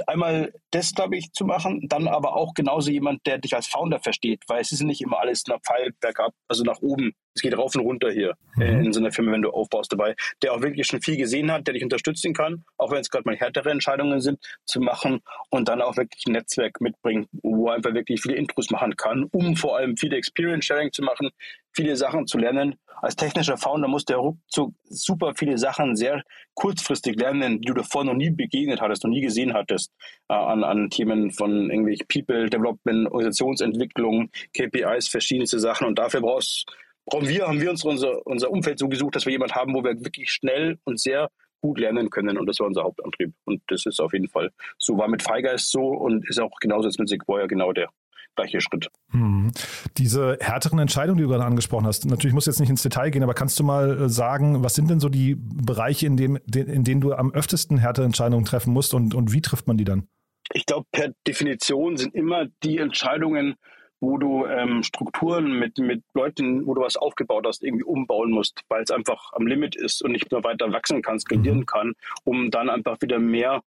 einmal 0.07 0.53
das, 0.71 0.95
glaube 0.95 1.17
ich, 1.17 1.33
zu 1.33 1.45
machen, 1.45 1.89
dann 1.89 2.07
aber 2.07 2.37
auch 2.37 2.55
genauso 2.55 2.93
jemand, 2.93 3.27
der 3.27 3.39
dich 3.39 3.57
als 3.57 3.67
Founder 3.67 3.99
versteht, 3.99 4.45
weil 4.47 4.61
es 4.61 4.71
ist 4.71 4.83
nicht 4.83 5.01
immer 5.01 5.19
alles 5.19 5.47
nach 5.49 5.61
Pfeil 5.67 5.93
bergab, 6.01 6.33
also 6.47 6.63
nach 6.63 6.81
oben. 6.81 7.13
Es 7.35 7.43
geht 7.43 7.57
rauf 7.57 7.75
und 7.75 7.83
runter 7.83 8.11
hier 8.11 8.35
äh, 8.61 8.73
mhm. 8.73 8.85
in 8.87 8.93
so 8.93 9.01
einer 9.01 9.13
Firma, 9.13 9.33
wenn 9.33 9.43
du 9.43 9.51
aufbaust 9.51 9.93
dabei, 9.93 10.15
der 10.43 10.53
auch 10.53 10.63
wirklich 10.63 10.87
schon 10.87 11.01
viel 11.01 11.17
gesehen 11.17 11.51
hat, 11.53 11.67
der 11.67 11.75
dich 11.75 11.83
unterstützen 11.83 12.35
kann, 12.35 12.65
auch 12.77 12.91
wenn 12.91 13.01
es 13.01 13.11
gerade 13.11 13.25
mal 13.25 13.37
härtere 13.37 13.71
Entscheidungen 13.71 14.21
sind, 14.21 14.39
zu 14.65 14.81
machen 14.81 15.21
und 15.51 15.69
dann 15.69 15.81
auch 15.83 15.97
wirklich 15.97 16.27
ein 16.27 16.33
Netzwerk 16.33 16.81
mitbringen, 16.81 17.27
wo 17.43 17.69
einfach 17.71 17.95
wirklich 17.95 18.21
viele 18.21 18.37
Intros 18.37 18.71
machen 18.71 18.97
kann, 18.97 19.25
um 19.31 19.57
vor 19.57 19.77
allem 19.77 19.97
viele 19.97 20.17
Experience 20.17 20.65
Sharing 20.65 20.93
zu 20.93 21.03
machen, 21.03 21.31
viele 21.73 21.97
Sachen 21.97 22.27
zu 22.27 22.39
lernen. 22.39 22.77
Als 23.03 23.17
technischer 23.17 23.57
Founder 23.57 23.89
muss 23.89 24.05
der 24.05 24.19
ruckzuck 24.19 24.75
super 24.85 25.33
viele 25.35 25.57
Sachen 25.57 25.97
sehr 25.97 26.23
kurzfristig 26.55 27.17
lernen, 27.17 27.61
die 27.61 27.69
du 27.69 27.75
davor 27.75 28.05
noch 28.05 28.15
nie 28.15 28.31
begegnet 28.31 28.81
hattest, 28.81 29.05
noch 29.05 29.11
nie 29.11 29.23
gesehen 29.23 29.55
hattest, 29.55 29.93
äh, 30.29 30.35
an, 30.35 30.65
an 30.65 30.91
Themen 30.91 31.31
von 31.31 31.71
irgendwelchen 31.71 32.07
People 32.09 32.51
Development, 32.51 33.07
Organisationsentwicklung, 33.07 34.31
KPIs, 34.55 35.09
verschiedenste 35.09 35.59
Sachen. 35.59 35.87
Und 35.87 35.99
dafür 35.99 36.21
brauchst 36.21 36.67
brauchen 37.07 37.29
wir, 37.29 37.47
haben 37.47 37.61
wir 37.61 37.71
uns 37.71 37.85
unser, 37.85 38.27
unser 38.27 38.51
Umfeld 38.51 38.79
so 38.79 38.89
gesucht, 38.89 39.17
dass 39.17 39.27
wir 39.27 39.33
jemanden 39.33 39.55
haben, 39.55 39.75
wo 39.75 39.83
wir 39.83 39.99
wirklich 40.05 40.31
schnell 40.31 40.79
und 40.85 41.01
sehr 41.01 41.31
gut 41.61 41.79
lernen 41.79 42.11
können. 42.11 42.39
Und 42.39 42.47
das 42.47 42.59
war 42.61 42.67
unser 42.67 42.83
Hauptantrieb. 42.83 43.35
Und 43.45 43.63
das 43.69 43.87
ist 43.87 44.01
auf 44.01 44.13
jeden 44.13 44.29
Fall 44.29 44.51
so, 44.79 44.97
war 44.97 45.09
mit 45.09 45.23
Freigeist 45.23 45.71
so 45.71 45.89
und 45.89 46.29
ist 46.29 46.41
auch 46.41 46.51
genauso 46.61 46.89
jetzt 46.89 46.99
mit 46.99 47.09
Sequoia 47.09 47.47
genau 47.47 47.73
der 47.73 47.91
gleiche 48.37 48.61
Schritt. 48.61 48.89
Hm. 49.11 49.53
Diese 49.99 50.39
härteren 50.41 50.79
Entscheidungen, 50.79 51.19
die 51.19 51.25
du 51.25 51.29
gerade 51.29 51.45
angesprochen 51.45 51.87
hast, 51.87 52.07
natürlich 52.07 52.35
muss 52.35 52.47
jetzt 52.47 52.61
nicht 52.61 52.71
ins 52.71 52.83
Detail 52.83 53.11
gehen, 53.11 53.23
aber 53.23 53.35
kannst 53.35 53.59
du 53.59 53.65
mal 53.65 54.03
äh, 54.03 54.09
sagen, 54.09 54.63
was 54.63 54.75
sind 54.75 54.89
denn 54.89 55.01
so 55.01 55.09
die 55.09 55.37
Bereiche, 55.37 56.07
in, 56.07 56.17
dem, 56.17 56.39
in 56.55 56.85
denen 56.85 57.01
du 57.01 57.13
am 57.13 57.33
öftesten 57.33 57.79
härtere 57.79 58.07
Entscheidungen 58.07 58.45
treffen 58.45 58.73
musst 58.73 58.95
und, 58.95 59.15
und 59.15 59.33
wie 59.33 59.43
trifft 59.43 59.67
man 59.67 59.77
die 59.77 59.85
dann? 59.85 60.07
Ich 60.53 60.67
glaube, 60.67 60.87
per 60.91 61.13
Definition 61.27 61.97
sind 61.97 62.15
immer 62.15 62.47
die 62.63 62.79
Entscheidungen, 62.79 63.57
wo 64.01 64.17
du 64.19 64.47
ähm, 64.47 64.83
Strukturen 64.83 65.59
mit, 65.59 65.79
mit 65.79 66.03
Leuten, 66.15 66.67
wo 66.67 66.75
du 66.75 66.83
was 66.83 66.97
aufgebaut 66.97 67.47
hast, 67.47 67.63
irgendwie 67.63 67.85
umbauen 67.85 68.31
musst, 68.31 68.63
weil 68.69 68.83
es 68.83 68.91
einfach 68.91 69.33
am 69.35 69.47
Limit 69.47 69.77
ist 69.77 70.03
und 70.03 70.13
nicht 70.13 70.31
mehr 70.33 70.43
weiter 70.43 70.73
wachsen 70.73 71.03
kann, 71.03 71.21
skalieren 71.21 71.61
mhm. 71.61 71.67
kann, 71.67 71.93
um 72.25 72.51
dann 72.51 72.71
einfach 72.71 73.01
wieder 73.01 73.19
mehr 73.19 73.63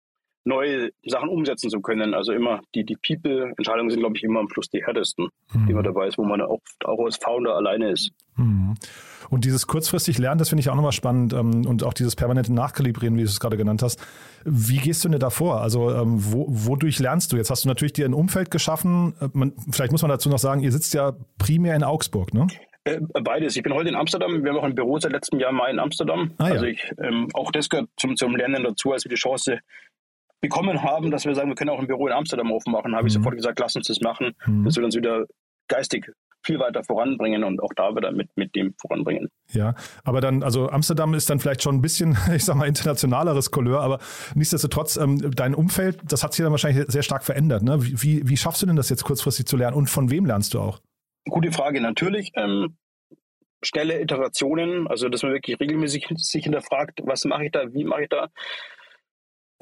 neue 0.43 0.91
Sachen 1.05 1.29
umsetzen 1.29 1.69
zu 1.69 1.81
können. 1.81 2.13
Also 2.13 2.31
immer 2.33 2.61
die, 2.73 2.83
die 2.83 2.95
People-Entscheidungen 2.95 3.89
sind, 3.89 3.99
glaube 3.99 4.17
ich, 4.17 4.23
immer 4.23 4.39
am 4.39 4.49
Schluss 4.49 4.69
die 4.69 4.83
härtesten, 4.83 5.29
mhm. 5.53 5.67
die 5.67 5.73
man 5.73 5.83
dabei 5.83 6.07
ist, 6.07 6.17
wo 6.17 6.23
man 6.23 6.41
auch, 6.41 6.59
auch 6.83 7.05
als 7.05 7.17
Founder 7.17 7.55
alleine 7.55 7.91
ist. 7.91 8.11
Mhm. 8.35 8.75
Und 9.29 9.45
dieses 9.45 9.67
kurzfristig 9.67 10.17
Lernen, 10.17 10.39
das 10.39 10.49
finde 10.49 10.61
ich 10.61 10.69
auch 10.69 10.75
nochmal 10.75 10.91
spannend 10.91 11.33
ähm, 11.33 11.65
und 11.65 11.83
auch 11.83 11.93
dieses 11.93 12.15
permanente 12.15 12.53
Nachkalibrieren, 12.53 13.15
wie 13.15 13.21
du 13.21 13.27
es 13.27 13.39
gerade 13.39 13.57
genannt 13.57 13.81
hast. 13.81 14.03
Wie 14.43 14.77
gehst 14.77 15.05
du 15.05 15.09
denn 15.09 15.19
da 15.19 15.29
vor? 15.29 15.61
Also 15.61 15.91
ähm, 15.91 16.15
wo, 16.17 16.45
wodurch 16.49 16.99
lernst 16.99 17.31
du? 17.31 17.37
Jetzt 17.37 17.49
hast 17.49 17.63
du 17.63 17.69
natürlich 17.69 17.93
dir 17.93 18.05
ein 18.05 18.13
Umfeld 18.13 18.51
geschaffen. 18.51 19.13
Äh, 19.21 19.29
man, 19.33 19.53
vielleicht 19.71 19.91
muss 19.91 20.01
man 20.01 20.09
dazu 20.09 20.29
noch 20.29 20.39
sagen, 20.39 20.61
ihr 20.61 20.71
sitzt 20.71 20.93
ja 20.93 21.13
primär 21.37 21.75
in 21.75 21.83
Augsburg, 21.83 22.33
ne? 22.33 22.47
Äh, 22.83 22.99
beides. 23.23 23.55
Ich 23.55 23.63
bin 23.63 23.73
heute 23.73 23.89
in 23.89 23.95
Amsterdam. 23.95 24.43
Wir 24.43 24.51
haben 24.51 24.57
auch 24.57 24.63
ein 24.63 24.75
Büro 24.75 24.99
seit 24.99 25.11
letztem 25.11 25.39
Jahr 25.39 25.51
mal 25.51 25.69
in 25.69 25.79
Amsterdam. 25.79 26.31
Ah, 26.37 26.47
ja. 26.47 26.53
Also 26.53 26.65
ich, 26.65 26.91
ähm, 26.97 27.27
auch 27.33 27.51
das 27.51 27.69
gehört 27.69 27.89
zum, 27.97 28.15
zum 28.15 28.35
Lernen 28.35 28.63
dazu, 28.63 28.91
als 28.91 29.05
wir 29.05 29.09
die 29.09 29.15
Chance 29.15 29.59
bekommen 30.41 30.83
haben, 30.83 31.11
dass 31.11 31.25
wir 31.25 31.35
sagen, 31.35 31.49
wir 31.49 31.55
können 31.55 31.69
auch 31.69 31.79
ein 31.79 31.87
Büro 31.87 32.07
in 32.07 32.13
Amsterdam 32.13 32.51
aufmachen, 32.51 32.95
habe 32.95 33.07
ich 33.07 33.13
mhm. 33.13 33.19
sofort 33.19 33.35
gesagt, 33.35 33.59
lass 33.59 33.75
uns 33.75 33.87
das 33.87 34.01
machen. 34.01 34.35
Mhm. 34.45 34.65
Das 34.65 34.75
will 34.75 34.83
uns 34.83 34.95
wieder 34.95 35.25
geistig 35.67 36.11
viel 36.43 36.59
weiter 36.59 36.83
voranbringen 36.83 37.43
und 37.43 37.61
auch 37.61 37.71
da 37.75 37.95
wieder 37.95 38.11
mit, 38.11 38.29
mit 38.35 38.55
dem 38.55 38.73
voranbringen. 38.79 39.29
Ja, 39.51 39.75
aber 40.03 40.21
dann, 40.21 40.43
also 40.43 40.69
Amsterdam 40.69 41.13
ist 41.13 41.29
dann 41.29 41.39
vielleicht 41.39 41.61
schon 41.61 41.75
ein 41.75 41.81
bisschen, 41.81 42.17
ich 42.35 42.43
sag 42.43 42.55
mal, 42.55 42.67
internationaleres 42.67 43.51
Couleur, 43.51 43.81
aber 43.81 43.99
nichtsdestotrotz, 44.35 44.97
ähm, 44.97 45.31
dein 45.35 45.53
Umfeld, 45.53 45.99
das 46.03 46.23
hat 46.23 46.33
sich 46.33 46.43
dann 46.43 46.51
wahrscheinlich 46.51 46.85
sehr 46.87 47.03
stark 47.03 47.23
verändert. 47.23 47.63
Ne? 47.63 47.77
Wie, 47.79 48.27
wie 48.27 48.37
schaffst 48.37 48.61
du 48.61 48.65
denn 48.65 48.75
das 48.75 48.89
jetzt 48.89 49.03
kurzfristig 49.03 49.45
zu 49.45 49.57
lernen 49.57 49.77
und 49.77 49.89
von 49.89 50.09
wem 50.09 50.25
lernst 50.25 50.53
du 50.53 50.59
auch? 50.59 50.79
Gute 51.29 51.51
Frage, 51.51 51.79
natürlich. 51.79 52.31
Ähm, 52.35 52.77
schnelle 53.63 54.01
Iterationen, 54.01 54.87
also 54.87 55.09
dass 55.09 55.21
man 55.21 55.33
wirklich 55.33 55.59
regelmäßig 55.59 56.07
sich 56.15 56.43
hinterfragt, 56.43 57.01
was 57.03 57.25
mache 57.25 57.45
ich 57.45 57.51
da, 57.51 57.71
wie 57.73 57.83
mache 57.83 58.03
ich 58.03 58.09
da. 58.09 58.29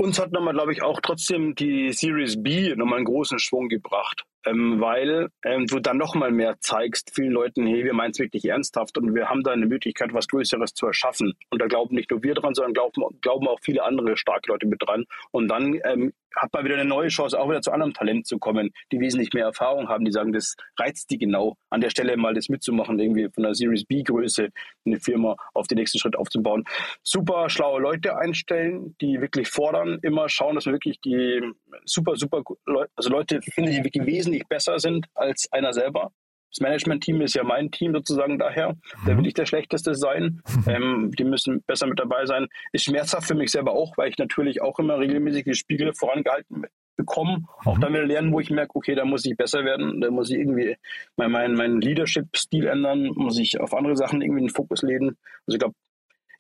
Uns 0.01 0.17
hat 0.17 0.31
nochmal, 0.31 0.53
glaube 0.53 0.71
ich, 0.71 0.81
auch 0.81 1.01
trotzdem 1.01 1.55
die 1.55 1.91
Series 1.91 2.41
B 2.41 2.73
nochmal 2.73 2.99
einen 2.99 3.05
großen 3.05 3.37
Schwung 3.37 3.67
gebracht, 3.67 4.23
ähm, 4.45 4.79
weil 4.79 5.29
ähm, 5.43 5.65
du 5.67 5.79
dann 5.79 5.97
nochmal 5.97 6.31
mehr 6.31 6.57
zeigst 6.59 7.11
vielen 7.13 7.31
Leuten, 7.31 7.67
hey, 7.67 7.83
wir 7.83 7.93
meinen 7.93 8.11
es 8.11 8.19
wirklich 8.19 8.45
ernsthaft 8.45 8.97
und 8.97 9.13
wir 9.15 9.29
haben 9.29 9.43
da 9.43 9.51
eine 9.51 9.65
Möglichkeit, 9.65 10.13
was 10.13 10.27
Größeres 10.27 10.73
zu 10.73 10.87
erschaffen. 10.87 11.33
Und 11.49 11.61
da 11.61 11.67
glauben 11.67 11.95
nicht 11.95 12.11
nur 12.11 12.23
wir 12.23 12.33
dran, 12.33 12.53
sondern 12.53 12.73
glauben, 12.73 13.01
glauben 13.21 13.47
auch 13.47 13.59
viele 13.61 13.83
andere 13.83 14.17
starke 14.17 14.51
Leute 14.51 14.67
mit 14.67 14.81
dran. 14.81 15.05
Und 15.31 15.47
dann 15.49 15.79
ähm, 15.83 16.13
hat 16.35 16.53
man 16.53 16.65
wieder 16.65 16.75
eine 16.75 16.85
neue 16.85 17.07
Chance, 17.09 17.39
auch 17.39 17.49
wieder 17.49 17.61
zu 17.61 17.71
anderem 17.71 17.93
Talent 17.93 18.27
zu 18.27 18.37
kommen, 18.37 18.71
die 18.91 18.99
wesentlich 18.99 19.33
mehr 19.33 19.45
Erfahrung 19.45 19.89
haben, 19.89 20.05
die 20.05 20.11
sagen, 20.11 20.31
das 20.31 20.55
reizt 20.77 21.09
die 21.09 21.17
genau, 21.17 21.57
an 21.69 21.81
der 21.81 21.89
Stelle 21.89 22.15
mal 22.17 22.33
das 22.33 22.49
mitzumachen, 22.49 22.99
irgendwie 22.99 23.29
von 23.29 23.43
der 23.43 23.55
Series 23.55 23.85
B-Größe 23.85 24.49
eine 24.85 24.99
Firma 24.99 25.35
auf 25.53 25.67
den 25.67 25.77
nächsten 25.77 25.99
Schritt 25.99 26.15
aufzubauen. 26.15 26.63
Super 27.03 27.49
schlaue 27.49 27.81
Leute 27.81 28.17
einstellen, 28.17 28.95
die 29.01 29.21
wirklich 29.21 29.49
fordern, 29.49 29.99
immer 30.01 30.29
schauen, 30.29 30.55
dass 30.55 30.65
wir 30.65 30.73
wirklich 30.73 30.99
die 31.01 31.41
super, 31.85 32.15
super 32.15 32.43
Leute, 32.65 32.91
also 32.95 33.09
Leute 33.09 33.41
finden, 33.41 33.71
die 33.71 33.83
wirklich 33.83 34.05
wesentlich 34.05 34.38
besser 34.47 34.79
sind 34.79 35.07
als 35.15 35.51
einer 35.51 35.73
selber. 35.73 36.11
Das 36.51 36.61
Management-Team 36.61 37.21
ist 37.21 37.35
ja 37.35 37.43
mein 37.43 37.69
Team 37.69 37.93
sozusagen 37.93 38.39
daher. 38.39 38.75
Da 39.05 39.07
will 39.07 39.17
mhm. 39.17 39.25
ich 39.25 39.33
der 39.33 39.45
Schlechteste 39.45 39.95
sein. 39.95 40.41
Ähm, 40.67 41.11
die 41.17 41.23
müssen 41.23 41.63
besser 41.63 41.87
mit 41.87 41.99
dabei 41.99 42.25
sein. 42.25 42.47
Ist 42.73 42.83
schmerzhaft 42.85 43.27
für 43.27 43.33
mich 43.33 43.49
selber 43.49 43.71
auch, 43.71 43.97
weil 43.97 44.09
ich 44.09 44.17
natürlich 44.17 44.61
auch 44.61 44.77
immer 44.77 44.99
regelmäßig 44.99 45.45
die 45.45 45.55
Spiegel 45.55 45.93
vorangehalten 45.93 46.65
bekomme. 46.95 47.43
Auch 47.65 47.77
mhm. 47.77 47.81
dann 47.81 47.93
wieder 47.93 48.05
lernen, 48.05 48.33
wo 48.33 48.39
ich 48.39 48.51
merke, 48.51 48.75
okay, 48.75 48.93
da 48.93 49.05
muss 49.05 49.25
ich 49.25 49.35
besser 49.35 49.63
werden. 49.63 50.01
Da 50.01 50.11
muss 50.11 50.29
ich 50.29 50.37
irgendwie 50.37 50.75
meinen 51.15 51.31
mein, 51.31 51.53
mein 51.55 51.81
Leadership-Stil 51.81 52.67
ändern. 52.67 53.09
Muss 53.15 53.39
ich 53.39 53.59
auf 53.59 53.73
andere 53.73 53.95
Sachen 53.95 54.21
irgendwie 54.21 54.41
den 54.41 54.49
Fokus 54.49 54.83
legen. 54.83 55.17
Also 55.47 55.55
ich 55.55 55.59
glaube, 55.59 55.75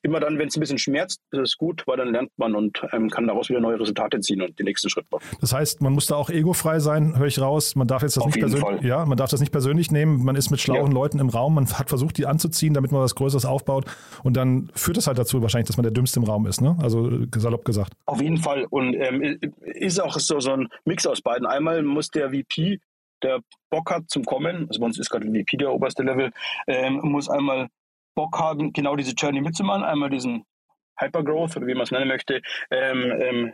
immer 0.01 0.19
dann, 0.19 0.37
wenn 0.37 0.47
es 0.47 0.55
ein 0.55 0.59
bisschen 0.59 0.77
schmerzt, 0.77 1.21
ist 1.31 1.39
es 1.39 1.57
gut, 1.57 1.83
weil 1.85 1.97
dann 1.97 2.11
lernt 2.11 2.31
man 2.37 2.55
und 2.55 2.81
ähm, 2.93 3.09
kann 3.09 3.27
daraus 3.27 3.49
wieder 3.49 3.59
neue 3.59 3.79
Resultate 3.79 4.19
ziehen 4.21 4.41
und 4.41 4.57
den 4.57 4.65
nächsten 4.65 4.89
Schritt 4.89 5.09
machen. 5.11 5.23
Das 5.41 5.53
heißt, 5.53 5.81
man 5.81 5.93
muss 5.93 6.07
da 6.07 6.15
auch 6.15 6.29
egofrei 6.29 6.79
sein, 6.79 7.17
höre 7.17 7.27
ich 7.27 7.39
raus. 7.39 7.75
Man 7.75 7.87
darf 7.87 8.01
jetzt 8.01 8.17
das 8.17 8.23
Auf 8.23 8.27
nicht 8.27 8.39
persönlich, 8.39 8.81
ja, 8.83 9.05
man 9.05 9.17
darf 9.17 9.29
das 9.29 9.39
nicht 9.39 9.51
persönlich 9.51 9.91
nehmen. 9.91 10.23
Man 10.23 10.35
ist 10.35 10.49
mit 10.49 10.61
schlauen 10.61 10.91
ja. 10.91 10.93
Leuten 10.93 11.19
im 11.19 11.29
Raum, 11.29 11.55
man 11.55 11.67
hat 11.71 11.89
versucht, 11.89 12.17
die 12.17 12.25
anzuziehen, 12.25 12.73
damit 12.73 12.91
man 12.91 13.01
was 13.01 13.15
Größeres 13.15 13.45
aufbaut 13.45 13.85
und 14.23 14.37
dann 14.37 14.71
führt 14.73 14.97
es 14.97 15.07
halt 15.07 15.17
dazu 15.17 15.41
wahrscheinlich, 15.41 15.67
dass 15.67 15.77
man 15.77 15.83
der 15.83 15.91
Dümmste 15.91 16.19
im 16.19 16.25
Raum 16.25 16.47
ist, 16.47 16.61
ne? 16.61 16.77
Also 16.81 17.09
salopp 17.35 17.65
gesagt. 17.65 17.93
Auf 18.05 18.21
jeden 18.21 18.37
Fall 18.37 18.65
und 18.69 18.93
ähm, 18.93 19.39
ist 19.61 20.01
auch 20.01 20.17
so, 20.19 20.39
so 20.39 20.51
ein 20.51 20.69
Mix 20.85 21.05
aus 21.05 21.21
beiden. 21.21 21.45
Einmal 21.45 21.83
muss 21.83 22.09
der 22.09 22.31
VP 22.31 22.79
der 23.21 23.41
Bock 23.69 23.91
hat 23.91 24.09
zum 24.09 24.23
Kommen, 24.23 24.67
also 24.67 24.79
bei 24.79 24.85
uns 24.85 24.97
ist 24.97 25.09
gerade 25.09 25.27
VP 25.27 25.57
der 25.57 25.73
oberste 25.73 26.03
Level, 26.03 26.31
ähm, 26.67 26.99
muss 27.03 27.29
einmal 27.29 27.67
Bock 28.15 28.39
haben, 28.39 28.73
genau 28.73 28.95
diese 28.95 29.13
Journey 29.13 29.41
mitzumachen. 29.41 29.83
Einmal 29.83 30.09
diesen 30.09 30.43
Hypergrowth 30.99 31.57
oder 31.57 31.67
wie 31.67 31.73
man 31.73 31.83
es 31.83 31.91
nennen 31.91 32.07
möchte, 32.07 32.41
ähm, 32.71 33.13
ähm, 33.19 33.53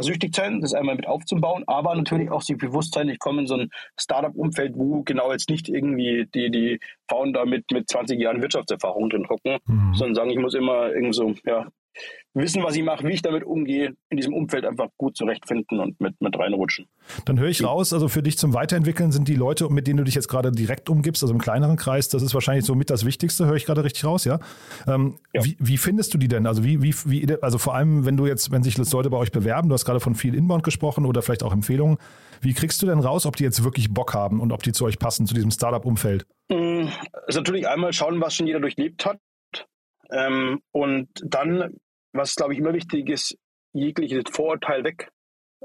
süchtig 0.00 0.34
sein, 0.34 0.60
das 0.60 0.74
einmal 0.74 0.96
mit 0.96 1.06
aufzubauen, 1.06 1.64
aber 1.66 1.94
natürlich 1.94 2.30
auch 2.30 2.42
sich 2.42 2.56
bewusst 2.56 2.94
sein, 2.94 3.08
ich 3.08 3.18
komme 3.18 3.42
in 3.42 3.46
so 3.46 3.56
ein 3.56 3.70
Startup-Umfeld, 3.98 4.72
wo 4.76 5.02
genau 5.02 5.32
jetzt 5.32 5.50
nicht 5.50 5.68
irgendwie 5.68 6.26
die, 6.34 6.50
die 6.50 6.80
Founder 7.08 7.46
mit, 7.46 7.70
mit 7.70 7.88
20 7.88 8.20
Jahren 8.20 8.42
Wirtschaftserfahrung 8.42 9.10
drin 9.10 9.28
hocken, 9.28 9.58
mhm. 9.66 9.94
sondern 9.94 10.14
sagen, 10.14 10.30
ich 10.30 10.38
muss 10.38 10.54
immer 10.54 10.92
irgendwie 10.92 11.12
so, 11.12 11.34
ja, 11.44 11.68
wissen, 12.34 12.62
was 12.62 12.74
ich 12.74 12.82
mache, 12.82 13.06
wie 13.06 13.12
ich 13.12 13.22
damit 13.22 13.44
umgehe, 13.44 13.94
in 14.08 14.16
diesem 14.16 14.34
Umfeld 14.34 14.64
einfach 14.64 14.88
gut 14.96 15.16
zurechtfinden 15.16 15.78
und 15.78 16.00
mit, 16.00 16.20
mit 16.20 16.36
reinrutschen. 16.38 16.86
Dann 17.24 17.38
höre 17.38 17.48
ich 17.48 17.62
raus, 17.62 17.92
also 17.92 18.08
für 18.08 18.22
dich 18.22 18.38
zum 18.38 18.54
Weiterentwickeln 18.54 19.12
sind 19.12 19.28
die 19.28 19.36
Leute, 19.36 19.68
mit 19.70 19.86
denen 19.86 19.98
du 19.98 20.04
dich 20.04 20.14
jetzt 20.14 20.28
gerade 20.28 20.50
direkt 20.50 20.90
umgibst, 20.90 21.22
also 21.22 21.32
im 21.32 21.40
kleineren 21.40 21.76
Kreis, 21.76 22.08
das 22.08 22.22
ist 22.22 22.34
wahrscheinlich 22.34 22.64
so 22.64 22.74
mit 22.74 22.90
das 22.90 23.04
Wichtigste, 23.04 23.46
höre 23.46 23.54
ich 23.54 23.66
gerade 23.66 23.84
richtig 23.84 24.04
raus, 24.04 24.24
ja? 24.24 24.40
Ähm, 24.86 25.18
ja. 25.32 25.44
Wie, 25.44 25.56
wie, 25.60 25.78
findest 25.78 26.12
du 26.14 26.18
die 26.18 26.28
denn? 26.28 26.46
Also 26.46 26.64
wie, 26.64 26.82
wie, 26.82 26.94
wie, 27.06 27.36
also 27.40 27.58
vor 27.58 27.74
allem, 27.74 28.04
wenn 28.04 28.16
du 28.16 28.26
jetzt, 28.26 28.50
wenn 28.50 28.62
sich 28.62 28.76
Leute 28.76 29.10
bei 29.10 29.16
euch 29.16 29.32
bewerben, 29.32 29.68
du 29.68 29.74
hast 29.74 29.84
gerade 29.84 30.00
von 30.00 30.14
viel 30.14 30.34
Inbound 30.34 30.64
gesprochen 30.64 31.06
oder 31.06 31.22
vielleicht 31.22 31.42
auch 31.42 31.52
Empfehlungen, 31.52 31.98
wie 32.40 32.52
kriegst 32.52 32.82
du 32.82 32.86
denn 32.86 32.98
raus, 32.98 33.26
ob 33.26 33.36
die 33.36 33.44
jetzt 33.44 33.64
wirklich 33.64 33.92
Bock 33.92 34.14
haben 34.14 34.40
und 34.40 34.52
ob 34.52 34.62
die 34.62 34.72
zu 34.72 34.84
euch 34.84 34.98
passen, 34.98 35.26
zu 35.26 35.34
diesem 35.34 35.50
Startup-Umfeld? 35.50 36.26
Mm, 36.50 36.88
ist 37.26 37.36
natürlich 37.36 37.66
einmal 37.68 37.92
schauen, 37.92 38.20
was 38.20 38.34
schon 38.34 38.46
jeder 38.46 38.60
durchlebt 38.60 39.06
hat. 39.06 39.18
Ähm, 40.10 40.60
und 40.72 41.08
dann 41.24 41.74
was, 42.14 42.34
glaube 42.34 42.54
ich, 42.54 42.58
immer 42.58 42.72
wichtig 42.72 43.08
ist, 43.10 43.36
jegliches 43.72 44.24
Vorurteil 44.30 44.84
weg 44.84 45.10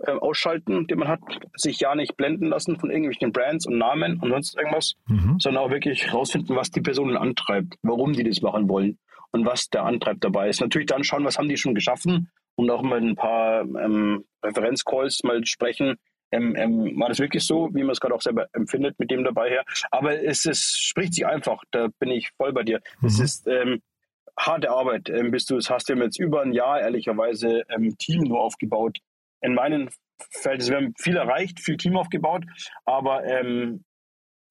äh, 0.03 0.12
ausschalten, 0.12 0.88
den 0.88 1.00
man 1.00 1.08
hat, 1.08 1.22
sich 1.56 1.79
ja 1.79 1.96
nicht 1.96 2.18
blenden 2.18 2.48
lassen 2.48 2.79
von 2.79 2.89
irgendwelchen 2.89 3.32
Brands 3.32 3.68
und 3.68 3.77
Namen 3.77 4.20
und 4.20 4.29
sonst 4.29 4.58
irgendwas, 4.58 4.96
mhm. 5.08 5.39
sondern 5.39 5.63
auch 5.63 5.72
wirklich 5.72 6.08
herausfinden, 6.08 6.56
was 6.56 6.72
die 6.72 6.82
Personen 6.82 7.18
antreibt, 7.18 7.75
warum 7.84 8.13
die 8.13 8.24
das 8.24 8.41
machen 8.41 8.68
wollen 8.68 8.98
und 9.32 9.46
was 9.46 9.70
der 9.70 9.84
Antreib 9.84 10.18
dabei 10.22 10.50
ist. 10.50 10.62
Natürlich 10.62 10.88
dann 10.88 11.03
schauen, 11.03 11.25
was 11.25 11.38
haben 11.38 11.50
die 11.50 11.58
schon 11.58 11.75
geschaffen 11.75 12.32
und 12.56 12.70
auch 12.72 12.82
mal 12.82 13.00
ein 13.00 13.15
paar 13.15 13.62
ähm, 13.62 14.25
Referenzcalls 14.44 15.24
mal 15.24 15.46
sprechen. 15.46 15.96
Ähm, 16.32 16.56
ähm, 16.56 17.00
war 17.00 17.10
das 17.10 17.20
wirklich 17.20 17.44
so, 17.44 17.70
wie 17.74 17.82
man 17.82 17.91
es 17.91 18.00
gerade 18.00 18.13
auch 18.13 18.22
selber 18.22 18.48
empfindet 18.53 19.00
mit 19.00 19.10
dem 19.10 19.24
dabei 19.24 19.50
her? 19.50 19.63
Aber 19.91 20.24
es, 20.24 20.46
es 20.46 20.77
spricht 20.77 21.13
sich 21.13 21.25
einfach, 21.25 21.63
da 21.72 21.88
bin 22.00 22.12
ich 22.12 22.29
voll 22.38 22.53
bei 22.53 22.63
dir. 22.63 22.82
Mhm. 23.01 23.08
Es 23.08 23.20
ist 23.20 23.48
ähm, 23.48 23.82
harte 24.39 24.72
Arbeit. 24.72 25.10
Ähm, 25.10 25.31
bist 25.31 25.50
du, 25.50 25.55
das 25.55 25.69
hast 25.69 25.89
du 25.89 25.93
jetzt 25.93 26.19
über 26.19 26.41
ein 26.41 26.53
Jahr 26.53 26.81
ehrlicherweise 26.81 27.63
ähm, 27.69 27.98
Team 27.98 28.24
nur 28.24 28.41
aufgebaut. 28.41 28.98
In 29.41 29.53
meinen 29.53 29.89
Fällen, 30.31 30.67
wir 30.67 30.75
haben 30.75 30.93
viel 30.98 31.17
erreicht, 31.17 31.60
viel 31.60 31.77
Team 31.77 31.96
aufgebaut, 31.98 32.46
aber 32.86 33.24
ähm, 33.25 33.84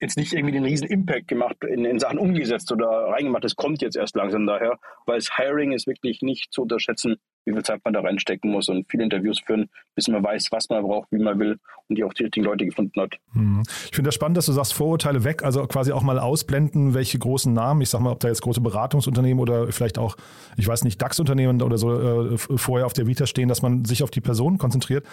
jetzt 0.01 0.17
nicht 0.17 0.33
irgendwie 0.33 0.53
den 0.53 0.65
riesen 0.65 0.87
Impact 0.87 1.29
gemacht, 1.29 1.57
in, 1.65 1.85
in 1.85 1.99
Sachen 1.99 2.19
umgesetzt 2.19 2.71
oder 2.71 2.87
reingemacht. 2.87 3.45
Das 3.45 3.57
kommt 3.57 3.83
jetzt 3.83 3.97
erst 3.97 4.15
langsam 4.17 4.47
daher, 4.47 4.79
weil 5.07 5.19
das 5.19 5.37
Hiring 5.37 5.73
ist 5.73 5.87
wirklich 5.87 6.23
nicht 6.23 6.53
zu 6.53 6.63
unterschätzen, 6.63 7.17
wie 7.49 7.55
viel 7.55 7.63
Zeit 7.63 7.81
man 7.85 7.95
da 7.95 8.01
reinstecken 8.01 8.51
muss 8.51 8.69
und 8.69 8.87
viele 8.89 9.05
Interviews 9.05 9.41
führen, 9.41 9.69
bis 9.95 10.09
man 10.09 10.23
weiß, 10.23 10.49
was 10.51 10.69
man 10.69 10.83
braucht, 10.83 11.11
wie 11.11 11.19
man 11.19 11.39
will 11.39 11.59
und 11.89 11.97
die 11.97 12.05
auch 12.05 12.13
die 12.13 12.25
richtigen 12.25 12.47
Leute 12.47 12.67
gefunden 12.67 13.01
hat. 13.01 13.15
Mhm. 13.33 13.63
Ich 13.67 13.95
finde 13.95 14.09
das 14.09 14.15
spannend, 14.15 14.37
dass 14.37 14.47
du 14.47 14.53
sagst, 14.53 14.75
Vorurteile 14.75 15.25
weg, 15.25 15.43
also 15.43 15.67
quasi 15.67 15.93
auch 15.93 16.03
mal 16.03 16.19
ausblenden, 16.19 16.95
welche 16.95 17.19
großen 17.19 17.53
Namen, 17.53 17.81
ich 17.81 17.91
sag 17.91 18.01
mal, 18.01 18.13
ob 18.13 18.21
da 18.21 18.29
jetzt 18.29 18.43
große 18.43 18.61
Beratungsunternehmen 18.61 19.41
oder 19.41 19.73
vielleicht 19.73 19.99
auch, 19.99 20.17
ich 20.57 20.69
weiß 20.69 20.85
nicht, 20.85 21.01
DAX-Unternehmen 21.01 21.63
oder 21.63 21.79
so 21.79 22.33
äh, 22.33 22.39
vorher 22.39 22.87
auf 22.87 22.93
der 22.93 23.07
Vita 23.07 23.27
stehen, 23.27 23.49
dass 23.49 23.63
man 23.63 23.85
sich 23.85 24.03
auf 24.03 24.11
die 24.11 24.21
Personen 24.21 24.59
konzentriert. 24.59 25.05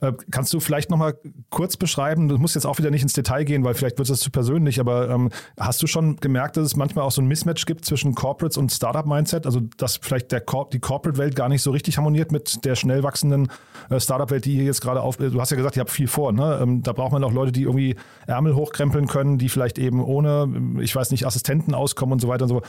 Äh, 0.00 0.12
kannst 0.30 0.52
du 0.52 0.60
vielleicht 0.60 0.90
nochmal 0.90 1.18
kurz 1.50 1.76
beschreiben, 1.76 2.28
du 2.28 2.38
musst 2.38 2.54
jetzt 2.54 2.66
auch 2.66 2.78
wieder 2.78 2.90
nicht 2.90 3.02
ins 3.02 3.12
Detail 3.12 3.44
gehen, 3.44 3.64
weil 3.64 3.74
vielleicht 3.74 3.98
wird 3.98 4.08
es 4.08 4.20
zu 4.20 4.30
persönlich, 4.30 4.80
aber 4.80 5.08
ähm, 5.10 5.30
hast 5.58 5.82
du 5.82 5.86
schon 5.86 6.16
gemerkt, 6.16 6.56
dass 6.56 6.66
es 6.66 6.76
manchmal 6.76 7.04
auch 7.04 7.10
so 7.10 7.22
ein 7.22 7.26
Mismatch 7.26 7.66
gibt 7.66 7.84
zwischen 7.84 8.14
Corporates 8.14 8.56
und 8.56 8.72
Startup-Mindset? 8.72 9.46
Also, 9.46 9.60
dass 9.76 9.96
vielleicht 9.96 10.32
der 10.32 10.40
Cor 10.40 10.68
die 10.70 10.80
Corporate-Welt 10.80 11.36
gar 11.36 11.48
nicht 11.48 11.62
so 11.62 11.70
richtig 11.70 11.96
harmoniert 11.96 12.32
mit 12.32 12.64
der 12.64 12.74
schnell 12.74 13.02
wachsenden 13.02 13.50
äh, 13.90 14.00
Startup-Welt, 14.00 14.44
die 14.44 14.56
ihr 14.56 14.64
jetzt 14.64 14.80
gerade 14.80 15.00
auf. 15.00 15.16
Du 15.16 15.40
hast 15.40 15.50
ja 15.50 15.56
gesagt, 15.56 15.76
ihr 15.76 15.80
habt 15.80 15.90
viel 15.90 16.08
vor, 16.08 16.32
ne? 16.32 16.58
Ähm, 16.62 16.82
da 16.82 16.92
braucht 16.92 17.12
man 17.12 17.22
auch 17.24 17.32
Leute, 17.32 17.52
die 17.52 17.62
irgendwie 17.62 17.96
Ärmel 18.26 18.54
hochkrempeln 18.54 19.06
können, 19.06 19.38
die 19.38 19.48
vielleicht 19.48 19.78
eben 19.78 20.02
ohne, 20.02 20.80
ich 20.80 20.94
weiß 20.94 21.10
nicht, 21.10 21.26
Assistenten 21.26 21.74
auskommen 21.74 22.14
und 22.14 22.20
so 22.20 22.28
weiter 22.28 22.44
und 22.44 22.48
so. 22.48 22.62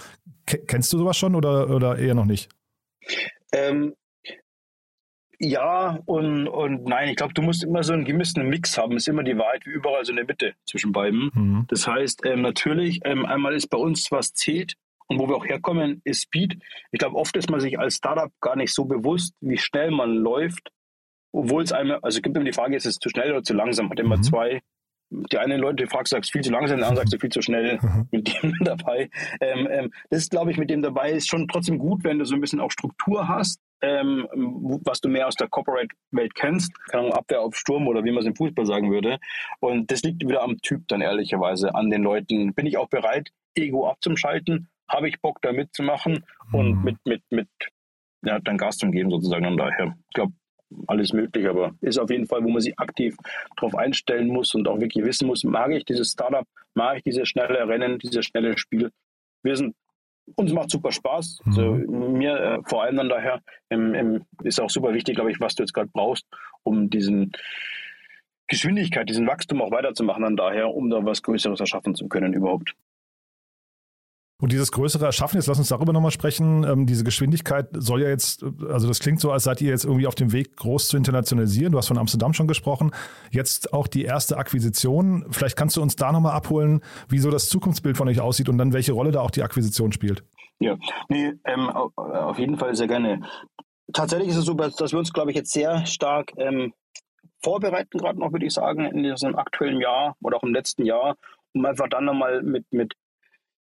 Kennst 0.46 0.94
du 0.94 0.98
sowas 0.98 1.17
schon 1.17 1.36
oder, 1.36 1.70
oder 1.70 1.98
eher 1.98 2.13
noch 2.13 2.25
nicht? 2.25 2.50
Ähm, 3.51 3.94
ja 5.39 5.99
und, 6.05 6.47
und 6.47 6.85
nein, 6.85 7.09
ich 7.09 7.15
glaube, 7.15 7.33
du 7.33 7.41
musst 7.41 7.63
immer 7.63 7.83
so 7.83 7.93
einen 7.93 8.05
gemischten 8.05 8.47
Mix 8.47 8.77
haben. 8.77 8.97
Ist 8.97 9.07
immer 9.07 9.23
die 9.23 9.37
Wahrheit 9.37 9.65
wie 9.65 9.71
überall 9.71 10.05
so 10.05 10.11
in 10.11 10.17
der 10.17 10.25
Mitte 10.25 10.53
zwischen 10.65 10.91
beiden. 10.91 11.31
Mhm. 11.33 11.65
Das 11.67 11.87
heißt, 11.87 12.25
ähm, 12.25 12.41
natürlich, 12.41 13.01
ähm, 13.03 13.25
einmal 13.25 13.53
ist 13.53 13.67
bei 13.67 13.77
uns, 13.77 14.11
was 14.11 14.33
zählt 14.33 14.75
und 15.07 15.19
wo 15.19 15.27
wir 15.27 15.35
auch 15.35 15.45
herkommen, 15.45 16.01
ist 16.03 16.23
Speed. 16.23 16.57
Ich 16.91 16.99
glaube, 16.99 17.15
oft 17.15 17.35
ist 17.37 17.49
man 17.49 17.59
sich 17.59 17.79
als 17.79 17.95
Startup 17.95 18.31
gar 18.41 18.55
nicht 18.55 18.73
so 18.73 18.85
bewusst, 18.85 19.33
wie 19.41 19.57
schnell 19.57 19.91
man 19.91 20.15
läuft 20.15 20.69
obwohl 21.37 21.63
es 21.63 21.73
einmal, 21.73 21.99
also 22.01 22.17
es 22.17 22.21
gibt 22.21 22.37
immer 22.37 22.45
die 22.45 22.53
Frage, 22.53 22.77
ist 22.77 22.85
es 22.85 22.95
zu 22.95 23.09
schnell 23.09 23.31
oder 23.31 23.43
zu 23.43 23.53
langsam? 23.53 23.89
Hat 23.89 23.99
immer 23.99 24.15
mhm. 24.15 24.23
zwei 24.23 24.61
die 25.09 25.37
eine 25.37 25.57
Leute 25.57 25.87
fragst, 25.87 26.11
sagst 26.11 26.31
viel 26.31 26.41
zu 26.41 26.51
langsam, 26.51 26.79
der 26.79 26.87
andere 26.87 27.03
sagst 27.03 27.13
du 27.13 27.19
viel 27.19 27.29
zu 27.29 27.41
schnell 27.41 27.79
mhm. 27.81 28.07
mit 28.11 28.41
dem 28.41 28.53
dabei. 28.61 29.09
Ähm, 29.39 29.67
ähm, 29.69 29.91
das 30.09 30.21
ist, 30.21 30.31
glaube 30.31 30.51
ich, 30.51 30.57
mit 30.57 30.69
dem 30.69 30.81
dabei 30.81 31.11
ist 31.11 31.29
schon 31.29 31.47
trotzdem 31.47 31.77
gut, 31.77 32.03
wenn 32.03 32.19
du 32.19 32.25
so 32.25 32.35
ein 32.35 32.41
bisschen 32.41 32.59
auch 32.59 32.71
Struktur 32.71 33.27
hast, 33.27 33.59
ähm, 33.85 34.27
was 34.83 35.01
du 35.01 35.09
mehr 35.09 35.27
aus 35.27 35.35
der 35.35 35.47
Corporate-Welt 35.47 36.35
kennst, 36.35 36.73
keine 36.89 37.03
Ahnung, 37.03 37.13
Abwehr 37.13 37.41
auf 37.41 37.55
Sturm 37.55 37.87
oder 37.87 38.03
wie 38.03 38.11
man 38.11 38.21
es 38.21 38.27
im 38.27 38.35
Fußball 38.35 38.65
sagen 38.65 38.91
würde. 38.91 39.19
Und 39.59 39.91
das 39.91 40.03
liegt 40.03 40.21
wieder 40.27 40.41
am 40.41 40.57
Typ 40.61 40.87
dann 40.87 41.01
ehrlicherweise, 41.01 41.73
an 41.75 41.89
den 41.89 42.03
Leuten. 42.03 42.53
Bin 42.53 42.65
ich 42.65 42.77
auch 42.77 42.89
bereit, 42.89 43.29
Ego 43.55 43.87
abzuschalten? 43.87 44.67
Habe 44.87 45.09
ich 45.09 45.19
Bock 45.21 45.41
da 45.41 45.51
mitzumachen 45.51 46.25
und 46.51 46.77
mhm. 46.77 46.83
mit, 46.83 46.97
mit, 47.05 47.23
mit 47.29 47.47
ja, 48.23 48.39
dann 48.39 48.57
Gas 48.57 48.77
zu 48.77 48.89
geben 48.89 49.09
sozusagen. 49.09 49.45
Und 49.45 49.57
daher, 49.57 49.95
ich 50.09 50.13
glaube, 50.13 50.33
alles 50.87 51.13
möglich, 51.13 51.47
aber 51.47 51.73
ist 51.81 51.99
auf 51.99 52.09
jeden 52.09 52.25
Fall, 52.25 52.43
wo 52.43 52.49
man 52.49 52.61
sich 52.61 52.77
aktiv 52.79 53.15
darauf 53.55 53.75
einstellen 53.75 54.27
muss 54.27 54.53
und 54.55 54.67
auch 54.67 54.79
wirklich 54.79 55.05
wissen 55.05 55.27
muss, 55.27 55.43
mag 55.43 55.71
ich 55.71 55.85
dieses 55.85 56.11
Startup, 56.11 56.45
mag 56.73 56.97
ich 56.97 57.03
dieses 57.03 57.27
schnelle 57.29 57.67
Rennen, 57.67 57.99
dieses 57.99 58.25
schnelle 58.25 58.57
Spiel. 58.57 58.91
Wir 59.43 59.55
sind, 59.55 59.75
uns 60.36 60.53
macht 60.53 60.72
super 60.72 60.91
Spaß. 60.91 61.39
Mhm. 61.44 61.51
Also 61.51 61.72
mir 61.72 62.36
äh, 62.38 62.60
vor 62.65 62.84
allem 62.84 62.98
dann 62.98 63.10
daher 63.10 63.41
im, 63.70 63.94
im, 63.94 64.25
ist 64.44 64.60
auch 64.60 64.70
super 64.70 64.94
wichtig, 64.94 65.15
glaube 65.15 65.32
ich, 65.32 65.39
was 65.39 65.55
du 65.55 65.63
jetzt 65.63 65.74
gerade 65.74 65.89
brauchst, 65.94 66.25
um 66.63 66.89
diesen 66.89 67.32
Geschwindigkeit, 68.48 69.10
diesen 69.10 69.27
Wachstum 69.27 69.62
auch 69.62 69.72
weiterzumachen, 69.72 70.24
dann 70.24 70.36
daher, 70.36 70.70
um 70.70 70.89
da 70.89 71.03
was 71.03 71.24
Größeres 71.24 71.60
erschaffen 71.60 71.96
zu 71.96 72.08
können 72.08 72.34
überhaupt. 72.34 72.74
Und 74.41 74.51
dieses 74.51 74.73
größere 74.73 75.05
Erschaffen, 75.05 75.37
jetzt 75.37 75.47
lass 75.47 75.59
uns 75.59 75.69
darüber 75.69 75.93
nochmal 75.93 76.11
sprechen, 76.11 76.65
ähm, 76.65 76.85
diese 76.85 77.05
Geschwindigkeit 77.05 77.69
soll 77.71 78.01
ja 78.01 78.09
jetzt, 78.09 78.43
also 78.69 78.87
das 78.87 78.99
klingt 78.99 79.21
so, 79.21 79.31
als 79.31 79.45
seid 79.45 79.61
ihr 79.61 79.69
jetzt 79.69 79.85
irgendwie 79.85 80.07
auf 80.07 80.15
dem 80.15 80.33
Weg, 80.33 80.57
groß 80.57 80.89
zu 80.89 80.97
internationalisieren. 80.97 81.71
Du 81.71 81.77
hast 81.77 81.87
von 81.87 81.97
Amsterdam 81.97 82.33
schon 82.33 82.47
gesprochen. 82.47 82.91
Jetzt 83.31 83.71
auch 83.71 83.87
die 83.87 84.03
erste 84.03 84.37
Akquisition. 84.37 85.25
Vielleicht 85.31 85.55
kannst 85.55 85.77
du 85.77 85.81
uns 85.81 85.95
da 85.95 86.11
nochmal 86.11 86.33
abholen, 86.33 86.81
wie 87.07 87.19
so 87.19 87.31
das 87.31 87.47
Zukunftsbild 87.47 87.95
von 87.95 88.09
euch 88.09 88.19
aussieht 88.19 88.49
und 88.49 88.57
dann 88.57 88.73
welche 88.73 88.91
Rolle 88.91 89.11
da 89.11 89.21
auch 89.21 89.31
die 89.31 89.41
Akquisition 89.41 89.93
spielt. 89.93 90.25
Ja, 90.59 90.75
nee, 91.07 91.33
ähm, 91.45 91.69
auf 91.69 92.37
jeden 92.37 92.57
Fall 92.57 92.75
sehr 92.75 92.87
gerne. 92.87 93.21
Tatsächlich 93.93 94.29
ist 94.29 94.37
es 94.37 94.45
so, 94.45 94.53
dass 94.53 94.91
wir 94.91 94.99
uns, 94.99 95.13
glaube 95.13 95.31
ich, 95.31 95.37
jetzt 95.37 95.53
sehr 95.53 95.85
stark 95.85 96.33
ähm, 96.37 96.73
vorbereiten, 97.41 97.97
gerade 97.99 98.19
noch, 98.19 98.33
würde 98.33 98.45
ich 98.45 98.53
sagen, 98.53 98.85
in 98.85 99.03
diesem 99.03 99.35
aktuellen 99.37 99.79
Jahr 99.79 100.15
oder 100.21 100.37
auch 100.37 100.43
im 100.43 100.53
letzten 100.53 100.85
Jahr, 100.85 101.15
um 101.53 101.65
einfach 101.65 101.87
dann 101.87 102.05
nochmal 102.05 102.41
mit, 102.41 102.65
mit 102.71 102.95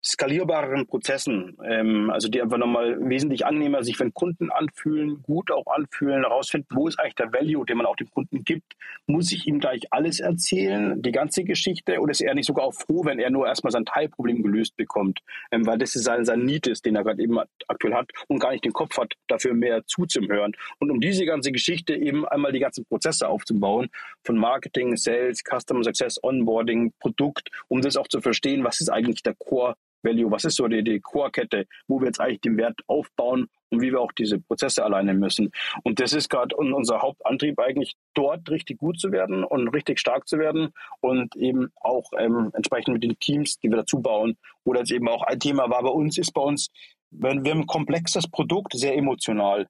skalierbareren 0.05 0.85
Prozessen, 0.85 1.57
ähm, 1.63 2.09
also 2.09 2.27
die 2.27 2.41
einfach 2.41 2.57
nochmal 2.57 2.97
wesentlich 3.09 3.45
angenehmer 3.45 3.83
sich 3.83 3.97
den 3.97 4.13
Kunden 4.13 4.51
anfühlen, 4.51 5.23
gut 5.23 5.49
auch 5.49 5.67
anfühlen, 5.67 6.23
herausfinden, 6.23 6.67
wo 6.71 6.87
ist 6.87 6.99
eigentlich 6.99 7.15
der 7.15 7.31
Value, 7.31 7.65
den 7.65 7.77
man 7.77 7.85
auch 7.85 7.95
dem 7.95 8.09
Kunden 8.11 8.43
gibt. 8.43 8.73
Muss 9.07 9.31
ich 9.31 9.47
ihm 9.47 9.59
gleich 9.59 9.81
alles 9.91 10.19
erzählen, 10.19 11.01
die 11.01 11.11
ganze 11.13 11.45
Geschichte, 11.45 11.99
oder 11.99 12.11
ist 12.11 12.21
er 12.21 12.35
nicht 12.35 12.47
sogar 12.47 12.65
auch 12.65 12.73
froh, 12.73 13.05
wenn 13.05 13.19
er 13.19 13.29
nur 13.29 13.47
erstmal 13.47 13.71
sein 13.71 13.85
Teilproblem 13.85 14.43
gelöst 14.43 14.75
bekommt, 14.75 15.19
ähm, 15.51 15.65
weil 15.65 15.77
das 15.77 15.95
ist 15.95 16.03
sein, 16.03 16.25
sein 16.25 16.43
Need 16.43 16.67
ist, 16.67 16.85
den 16.85 16.97
er 16.97 17.03
gerade 17.03 17.21
eben 17.23 17.39
aktuell 17.67 17.93
hat 17.93 18.11
und 18.27 18.39
gar 18.39 18.51
nicht 18.51 18.65
den 18.65 18.73
Kopf 18.73 18.97
hat, 18.97 19.13
dafür 19.27 19.53
mehr 19.53 19.85
zuzuhören. 19.85 20.53
Und 20.79 20.91
um 20.91 20.99
diese 20.99 21.25
ganze 21.25 21.53
Geschichte 21.53 21.95
eben 21.95 22.27
einmal 22.27 22.51
die 22.51 22.59
ganzen 22.59 22.85
Prozesse 22.85 23.29
aufzubauen, 23.29 23.89
von 24.25 24.37
Marketing, 24.37 24.97
Sales, 24.97 25.43
Customer 25.43 25.83
Success, 25.83 26.21
Onboarding, 26.21 26.91
Produkt, 26.99 27.49
um 27.69 27.81
das 27.81 27.95
auch 27.95 28.07
zu 28.09 28.19
verstehen, 28.19 28.65
was 28.65 28.81
ist 28.81 28.89
eigentlich 28.89 29.23
der 29.23 29.35
Core 29.35 29.75
Value, 30.03 30.29
was 30.29 30.45
ist 30.45 30.55
so 30.55 30.67
die, 30.67 30.83
die 30.83 30.99
Core-Kette, 30.99 31.65
wo 31.87 31.99
wir 31.99 32.07
jetzt 32.07 32.19
eigentlich 32.19 32.41
den 32.41 32.57
Wert 32.57 32.81
aufbauen 32.87 33.47
und 33.69 33.81
wie 33.81 33.91
wir 33.91 34.01
auch 34.01 34.11
diese 34.11 34.39
Prozesse 34.39 34.83
alleine 34.83 35.13
müssen. 35.13 35.51
Und 35.83 35.99
das 35.99 36.13
ist 36.13 36.29
gerade 36.29 36.55
unser 36.55 37.01
Hauptantrieb 37.01 37.59
eigentlich, 37.59 37.95
dort 38.13 38.49
richtig 38.49 38.77
gut 38.77 38.99
zu 38.99 39.11
werden 39.11 39.43
und 39.43 39.69
richtig 39.69 39.99
stark 39.99 40.27
zu 40.27 40.37
werden 40.37 40.73
und 41.01 41.35
eben 41.35 41.71
auch 41.81 42.11
ähm, 42.17 42.51
entsprechend 42.53 42.93
mit 42.93 43.03
den 43.03 43.17
Teams, 43.19 43.59
die 43.59 43.69
wir 43.69 43.77
dazu 43.77 44.01
bauen. 44.01 44.37
Oder 44.63 44.81
jetzt 44.81 44.91
eben 44.91 45.07
auch 45.07 45.23
ein 45.23 45.39
Thema 45.39 45.69
war 45.69 45.83
bei 45.83 45.89
uns, 45.89 46.17
ist 46.17 46.33
bei 46.33 46.41
uns, 46.41 46.69
wenn 47.09 47.43
wir 47.43 47.53
ein 47.53 47.67
komplexes 47.67 48.27
Produkt, 48.27 48.73
sehr 48.73 48.95
emotional 48.95 49.67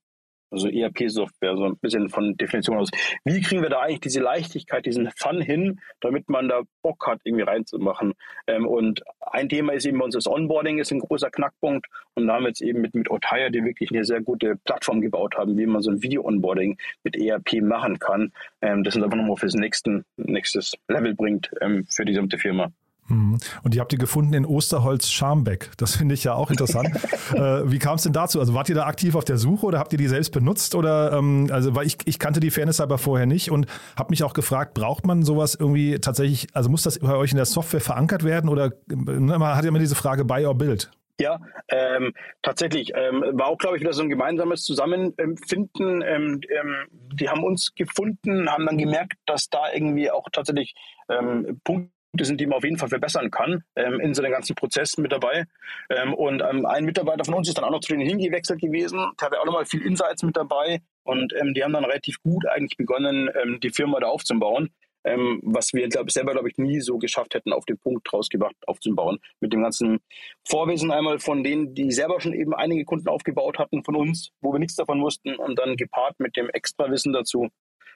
also 0.53 0.69
ERP-Software, 0.69 1.57
so 1.57 1.65
ein 1.65 1.77
bisschen 1.77 2.09
von 2.09 2.37
Definition 2.37 2.77
aus. 2.77 2.89
Wie 3.25 3.41
kriegen 3.41 3.61
wir 3.61 3.69
da 3.69 3.81
eigentlich 3.81 4.01
diese 4.01 4.21
Leichtigkeit, 4.21 4.85
diesen 4.85 5.09
Fun 5.17 5.41
hin, 5.41 5.81
damit 5.99 6.29
man 6.29 6.47
da 6.47 6.61
Bock 6.81 7.05
hat, 7.07 7.19
irgendwie 7.23 7.43
reinzumachen? 7.43 8.13
Ähm, 8.47 8.67
und 8.67 9.03
ein 9.19 9.49
Thema 9.49 9.73
ist 9.73 9.85
eben 9.85 9.99
bei 9.99 10.05
uns 10.05 10.13
das 10.13 10.27
Onboarding, 10.27 10.77
ist 10.77 10.91
ein 10.91 10.99
großer 10.99 11.31
Knackpunkt. 11.31 11.87
Und 12.13 12.27
da 12.27 12.35
haben 12.35 12.43
wir 12.43 12.49
jetzt 12.49 12.61
eben 12.61 12.81
mit, 12.81 12.93
mit 12.93 13.09
Otaya, 13.09 13.49
die 13.49 13.65
wirklich 13.65 13.91
eine 13.91 14.05
sehr 14.05 14.21
gute 14.21 14.55
Plattform 14.63 15.01
gebaut 15.01 15.35
haben, 15.35 15.57
wie 15.57 15.65
man 15.65 15.81
so 15.81 15.91
ein 15.91 16.01
Video-Onboarding 16.01 16.77
mit 17.03 17.17
ERP 17.17 17.61
machen 17.61 17.99
kann, 17.99 18.31
ähm, 18.61 18.83
das 18.83 18.95
uns 18.95 19.03
einfach 19.03 19.17
nochmal 19.17 19.37
fürs 19.37 19.55
nächsten, 19.55 20.05
nächstes 20.17 20.75
Level 20.87 21.15
bringt 21.15 21.51
ähm, 21.61 21.85
für 21.89 22.05
die 22.05 22.13
gesamte 22.13 22.37
Firma. 22.37 22.71
Mhm. 23.07 23.37
Und 23.63 23.73
die 23.73 23.79
habt 23.79 23.91
ihr 23.93 23.99
gefunden 23.99 24.33
in 24.33 24.45
Osterholz-Scharmbeck. 24.45 25.71
Das 25.77 25.95
finde 25.95 26.15
ich 26.15 26.23
ja 26.23 26.33
auch 26.33 26.49
interessant. 26.49 26.89
äh, 27.33 27.69
wie 27.69 27.79
kam 27.79 27.95
es 27.95 28.03
denn 28.03 28.13
dazu? 28.13 28.39
Also 28.39 28.53
wart 28.53 28.69
ihr 28.69 28.75
da 28.75 28.85
aktiv 28.85 29.15
auf 29.15 29.25
der 29.25 29.37
Suche 29.37 29.65
oder 29.65 29.79
habt 29.79 29.91
ihr 29.93 29.97
die 29.97 30.07
selbst 30.07 30.31
benutzt? 30.31 30.75
Oder 30.75 31.13
ähm, 31.13 31.49
also 31.51 31.75
weil 31.75 31.85
ich, 31.85 31.97
ich 32.05 32.19
kannte 32.19 32.39
die 32.39 32.51
Fairness 32.51 32.79
aber 32.79 32.97
vorher 32.97 33.25
nicht 33.25 33.51
und 33.51 33.67
habe 33.97 34.11
mich 34.11 34.23
auch 34.23 34.33
gefragt, 34.33 34.73
braucht 34.73 35.05
man 35.05 35.23
sowas 35.23 35.55
irgendwie 35.55 35.99
tatsächlich, 35.99 36.47
also 36.53 36.69
muss 36.69 36.83
das 36.83 36.99
bei 36.99 37.15
euch 37.15 37.31
in 37.31 37.37
der 37.37 37.45
Software 37.45 37.81
verankert 37.81 38.23
werden? 38.23 38.49
Oder 38.49 38.71
ne, 38.87 39.37
man 39.37 39.55
hat 39.55 39.63
ja 39.63 39.69
immer 39.69 39.79
diese 39.79 39.95
Frage 39.95 40.25
Buy 40.25 40.45
or 40.45 40.55
Build. 40.55 40.89
Ja, 41.19 41.39
ähm, 41.67 42.13
tatsächlich. 42.41 42.91
Ähm, 42.95 43.23
war 43.33 43.47
auch, 43.47 43.57
glaube 43.57 43.77
ich, 43.77 43.81
wieder 43.81 43.93
so 43.93 44.01
ein 44.01 44.09
gemeinsames 44.09 44.63
Zusammenfinden. 44.63 46.01
Ähm, 46.01 46.41
ähm, 46.49 46.87
die 47.13 47.29
haben 47.29 47.43
uns 47.43 47.75
gefunden, 47.75 48.49
haben 48.49 48.65
dann 48.65 48.79
gemerkt, 48.79 49.13
dass 49.27 49.49
da 49.49 49.71
irgendwie 49.71 50.09
auch 50.09 50.27
tatsächlich 50.31 50.73
ähm, 51.09 51.61
Punkte 51.63 51.93
sind, 52.21 52.39
die 52.39 52.45
man 52.45 52.57
auf 52.57 52.63
jeden 52.63 52.77
Fall 52.77 52.89
verbessern 52.89 53.31
kann, 53.31 53.63
ähm, 53.75 53.99
in 53.99 54.13
so 54.13 54.21
einem 54.21 54.31
ganzen 54.31 54.55
Prozess 54.55 54.97
mit 54.97 55.11
dabei. 55.11 55.45
Ähm, 55.89 56.13
und 56.13 56.41
ähm, 56.41 56.65
ein 56.65 56.85
Mitarbeiter 56.85 57.25
von 57.25 57.33
uns 57.33 57.47
ist 57.47 57.57
dann 57.57 57.65
auch 57.65 57.71
noch 57.71 57.79
zu 57.79 57.91
denen 57.91 58.07
hingewechselt 58.07 58.61
gewesen. 58.61 58.99
Der 59.19 59.27
hatte 59.27 59.39
auch 59.39 59.45
nochmal 59.45 59.65
viel 59.65 59.81
Insights 59.81 60.21
mit 60.23 60.37
dabei. 60.37 60.81
Und 61.03 61.33
ähm, 61.33 61.53
die 61.53 61.63
haben 61.63 61.73
dann 61.73 61.85
relativ 61.85 62.21
gut 62.21 62.45
eigentlich 62.47 62.77
begonnen, 62.77 63.29
ähm, 63.41 63.59
die 63.59 63.71
Firma 63.71 63.99
da 63.99 64.07
aufzubauen. 64.07 64.69
Ähm, 65.05 65.41
was 65.43 65.73
wir 65.73 65.89
glaub, 65.89 66.09
selber, 66.11 66.31
glaube 66.31 66.49
ich, 66.49 66.57
nie 66.57 66.79
so 66.79 66.97
geschafft 66.97 67.33
hätten, 67.33 67.51
auf 67.51 67.65
den 67.65 67.77
Punkt 67.77 68.11
rausgebracht 68.13 68.55
aufzubauen. 68.67 69.19
Mit 69.41 69.51
dem 69.51 69.61
ganzen 69.61 69.99
Vorwissen 70.47 70.91
einmal 70.91 71.19
von 71.19 71.43
denen, 71.43 71.75
die 71.75 71.91
selber 71.91 72.21
schon 72.21 72.33
eben 72.33 72.53
einige 72.53 72.85
Kunden 72.85 73.09
aufgebaut 73.09 73.59
hatten 73.59 73.83
von 73.83 73.97
uns, 73.97 74.31
wo 74.39 74.53
wir 74.53 74.59
nichts 74.59 74.75
davon 74.75 75.01
wussten 75.01 75.35
und 75.35 75.59
dann 75.59 75.75
gepaart 75.75 76.19
mit 76.19 76.37
dem 76.37 76.49
Extrawissen 76.49 77.11
dazu. 77.11 77.49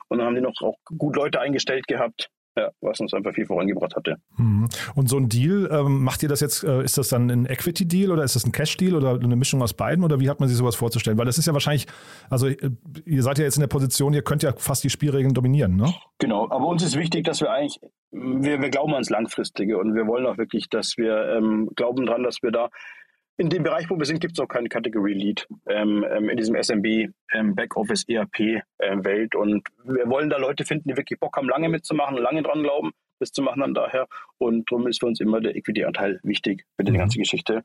Und 0.10 0.18
dann 0.18 0.28
haben 0.28 0.36
die 0.36 0.42
noch 0.42 0.62
auch 0.62 0.78
gut 0.98 1.16
Leute 1.16 1.40
eingestellt 1.40 1.88
gehabt, 1.88 2.30
ja, 2.58 2.70
was 2.82 3.00
uns 3.00 3.14
einfach 3.14 3.34
viel 3.34 3.46
vorangebracht 3.46 3.96
hatte. 3.96 4.16
Mhm. 4.38 4.68
Und 4.96 5.10
so 5.10 5.18
ein 5.18 5.30
Deal, 5.30 5.70
ähm, 5.72 6.04
macht 6.04 6.24
ihr 6.24 6.30
das 6.30 6.40
jetzt, 6.40 6.64
äh, 6.64 6.84
ist 6.84 6.98
das 6.98 7.10
dann 7.10 7.30
ein 7.30 7.46
Equity-Deal 7.46 8.12
oder 8.12 8.24
ist 8.24 8.36
das 8.36 8.46
ein 8.46 8.52
Cash-Deal 8.52 8.96
oder 8.96 9.14
eine 9.14 9.36
Mischung 9.36 9.62
aus 9.62 9.74
beiden 9.74 10.04
oder 10.04 10.20
wie 10.20 10.30
hat 10.30 10.40
man 10.40 10.50
sich 10.50 10.58
sowas 10.58 10.76
vorzustellen? 10.76 11.18
Weil 11.18 11.26
das 11.26 11.38
ist 11.38 11.46
ja 11.46 11.54
wahrscheinlich, 11.54 11.88
also 12.30 12.48
äh, 12.48 12.58
ihr 13.06 13.24
seid 13.24 13.38
ja 13.38 13.46
jetzt 13.46 13.58
in 13.58 13.62
der 13.62 13.68
Position, 13.68 14.14
ihr 14.14 14.24
könnt 14.24 14.44
ja 14.44 14.54
fast 14.58 14.84
die 14.84 14.90
Spielregeln 14.90 15.34
dominieren, 15.34 15.76
ne? 15.76 15.94
Genau, 16.20 16.50
aber 16.50 16.68
uns 16.68 16.84
ist 16.84 16.98
wichtig, 16.98 17.26
dass 17.26 17.42
wir 17.42 17.52
eigentlich, 17.52 17.80
wir, 18.12 18.62
wir 18.62 18.70
glauben 18.70 18.94
ans 18.94 19.10
Langfristige 19.10 19.78
und 19.78 19.94
wir 19.94 20.08
wollen 20.08 20.26
auch 20.26 20.38
wirklich, 20.38 20.70
dass 20.70 20.98
wir 20.98 21.38
ähm, 21.38 21.70
glauben 21.76 22.06
dran, 22.06 22.24
dass 22.24 22.42
wir 22.42 22.52
da 22.52 22.70
in 23.38 23.50
dem 23.50 23.64
Bereich, 23.64 23.90
wo 23.90 23.98
wir 23.98 24.06
sind, 24.06 24.20
gibt 24.20 24.38
es 24.38 24.44
auch 24.44 24.48
keine 24.48 24.68
Category 24.68 25.14
Lead 25.14 25.48
ähm, 25.68 26.06
ähm, 26.10 26.30
in 26.30 26.38
diesem 26.38 26.56
SMB 26.56 27.12
ähm, 27.34 27.56
Backoffice 27.56 28.04
ERP 28.08 28.40
äh, 28.40 28.62
Welt 28.80 29.36
und 29.36 29.68
wir 29.84 30.10
wollen 30.10 30.30
da 30.30 30.38
Leute 30.38 30.66
finden, 30.66 30.90
die 30.90 30.98
wirklich 30.98 31.20
Bock 31.20 31.38
haben, 31.38 31.48
lange 31.48 31.70
mitzumachen, 31.70 32.18
lange 32.18 32.42
dran 32.42 32.64
glauben, 32.64 32.92
das 33.20 33.32
zu 33.32 33.44
machen 33.44 33.62
dann 33.62 33.74
daher 33.76 34.08
und 34.40 34.70
darum 34.72 34.88
ist 34.88 35.00
für 35.00 35.06
uns 35.06 35.20
immer 35.20 35.40
der 35.40 35.56
Equity-Anteil 35.56 36.20
wichtig 36.24 36.66
für 36.76 36.84
die 36.84 36.92
mhm. 36.92 36.98
ganze 36.98 37.20
Geschichte, 37.20 37.64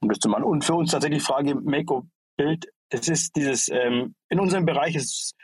um 0.00 0.08
das 0.08 0.18
zu 0.18 0.28
machen. 0.28 0.44
Und 0.44 0.64
für 0.64 0.74
uns 0.74 0.90
tatsächlich 0.90 1.20
die 1.20 1.26
Frage 1.26 1.54
Make 1.54 1.92
or 1.92 2.06
Build, 2.36 2.68
das 2.90 3.08
ist 3.08 3.34
dieses 3.34 3.68
ähm, 3.70 4.14
in 4.28 4.40
unserem 4.40 4.66
Bereich 4.66 4.94
ist 4.94 5.34